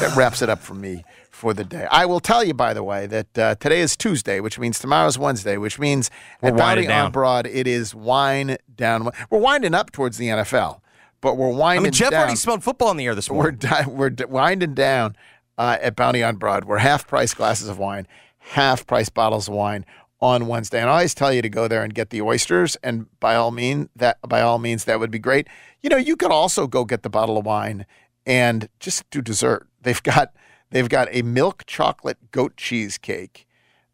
[0.00, 1.86] That wraps it up for me for the day.
[1.90, 5.18] I will tell you, by the way, that uh, today is Tuesday, which means tomorrow's
[5.18, 6.10] Wednesday, which means
[6.42, 7.12] We're at Bounty on.
[7.12, 9.08] Broad, it is wine down.
[9.30, 10.80] We're winding up towards the NFL,
[11.20, 11.82] but we're winding down.
[11.82, 12.20] I mean, Jeff down.
[12.22, 13.58] already smelled football in the air this We're morning.
[13.58, 15.16] di- we're d- winding down
[15.56, 16.64] uh, at Bounty on Broad.
[16.66, 18.06] We're half price glasses of wine,
[18.38, 19.86] half price bottles of wine
[20.20, 20.80] on Wednesday.
[20.80, 22.76] And I always tell you to go there and get the oysters.
[22.82, 25.46] And by all mean that by all means that would be great.
[25.80, 27.86] You know, you could also go get the bottle of wine
[28.26, 29.66] and just do dessert.
[29.82, 30.32] They've got
[30.70, 33.46] they've got a milk chocolate goat cheesecake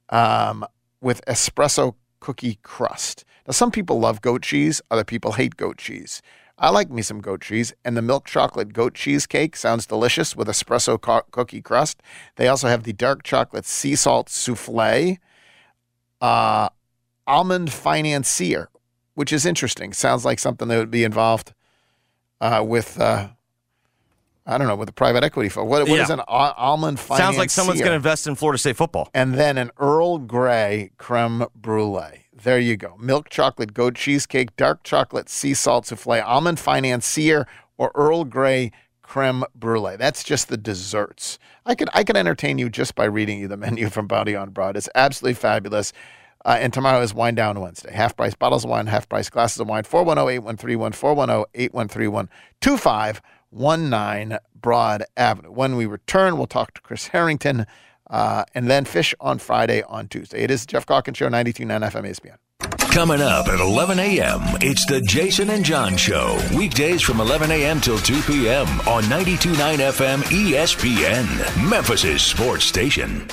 [0.08, 0.64] um,
[1.00, 3.24] with espresso cookie crust.
[3.46, 6.22] Now, some people love goat cheese, other people hate goat cheese.
[6.56, 10.48] I like me some goat cheese, and the milk chocolate goat cheesecake sounds delicious with
[10.48, 12.00] espresso co- cookie crust.
[12.36, 15.18] They also have the dark chocolate sea salt souffle,
[16.24, 16.68] uh,
[17.26, 18.68] almond financier,
[19.14, 19.92] which is interesting.
[19.92, 21.52] Sounds like something that would be involved
[22.40, 23.28] uh, with, uh,
[24.46, 25.68] I don't know, with a private equity fund.
[25.68, 26.14] What, what is Yeah.
[26.14, 27.24] an al- almond financier?
[27.26, 29.08] Sounds like someone's going to invest in Florida State football.
[29.14, 32.26] and then an Earl Grey creme brulee.
[32.42, 32.96] There you go.
[32.98, 37.46] Milk chocolate goat cheesecake, dark chocolate sea salt souffle, almond financier,
[37.78, 38.70] or Earl Grey
[39.05, 39.96] creme brulee.
[39.96, 41.38] That's just the desserts.
[41.64, 44.50] I could I could entertain you just by reading you the menu from Bounty on
[44.50, 44.76] Broad.
[44.76, 45.92] It's absolutely fabulous.
[46.44, 47.92] Uh, and tomorrow is Wine Down Wednesday.
[47.92, 49.84] Half price bottles of wine, half price glasses of wine.
[49.84, 52.28] 410 8131 410 8131
[52.61, 55.52] 2519 Broad Avenue.
[55.52, 57.66] When we return, we'll talk to Chris Herrington
[58.11, 60.42] uh, and then Fish on Friday on Tuesday.
[60.42, 62.36] It is Geoff Calkins Show, 92.9 FM ESPN.
[62.92, 66.38] Coming up at 11 a.m., it's the Jason and John Show.
[66.57, 67.80] Weekdays from 11 a.m.
[67.80, 68.68] till 2 p.m.
[68.86, 73.26] on 92.9 FM ESPN, Memphis' sports station.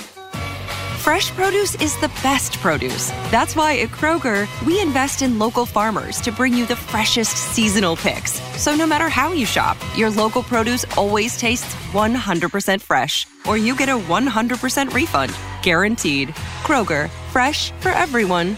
[1.01, 3.09] Fresh produce is the best produce.
[3.31, 7.95] That's why at Kroger, we invest in local farmers to bring you the freshest seasonal
[7.95, 8.33] picks.
[8.61, 13.75] So no matter how you shop, your local produce always tastes 100% fresh, or you
[13.75, 15.35] get a 100% refund.
[15.63, 16.29] Guaranteed.
[16.67, 18.55] Kroger, fresh for everyone.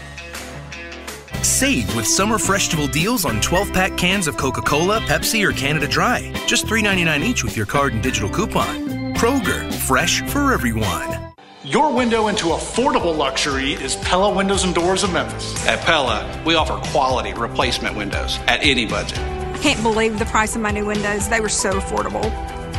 [1.40, 5.88] Save with summer festival deals on 12 pack cans of Coca Cola, Pepsi, or Canada
[5.88, 6.30] Dry.
[6.46, 9.14] Just $3.99 each with your card and digital coupon.
[9.14, 11.23] Kroger, fresh for everyone.
[11.64, 15.66] Your window into affordable luxury is Pella Windows and Doors of Memphis.
[15.66, 19.16] At Pella, we offer quality replacement windows at any budget.
[19.62, 21.26] Can't believe the price of my new windows.
[21.30, 22.26] They were so affordable.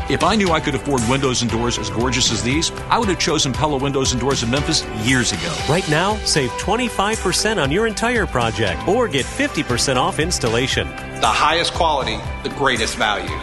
[0.08, 3.10] If I knew I could afford windows and doors as gorgeous as these, I would
[3.10, 5.52] have chosen Pella Windows and Doors of Memphis years ago.
[5.68, 10.88] Right now, save 25% on your entire project or get 50% off installation.
[11.22, 13.36] The highest quality, the greatest value.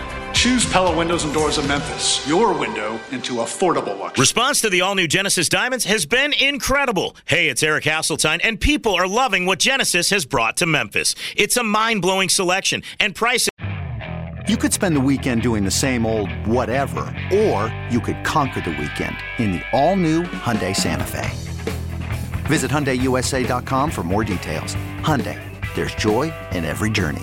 [0.42, 4.22] Choose Pella Windows and Doors of Memphis, your window into affordable luxury.
[4.22, 7.14] Response to the all new Genesis Diamonds has been incredible.
[7.26, 11.14] Hey, it's Eric Hasseltine, and people are loving what Genesis has brought to Memphis.
[11.36, 13.48] It's a mind blowing selection and price.
[14.48, 18.70] You could spend the weekend doing the same old whatever, or you could conquer the
[18.70, 21.30] weekend in the all-new Hyundai Santa Fe.
[22.46, 24.74] Visit HyundaiUSA.com for more details.
[25.02, 25.38] Hyundai,
[25.76, 27.22] there's joy in every journey.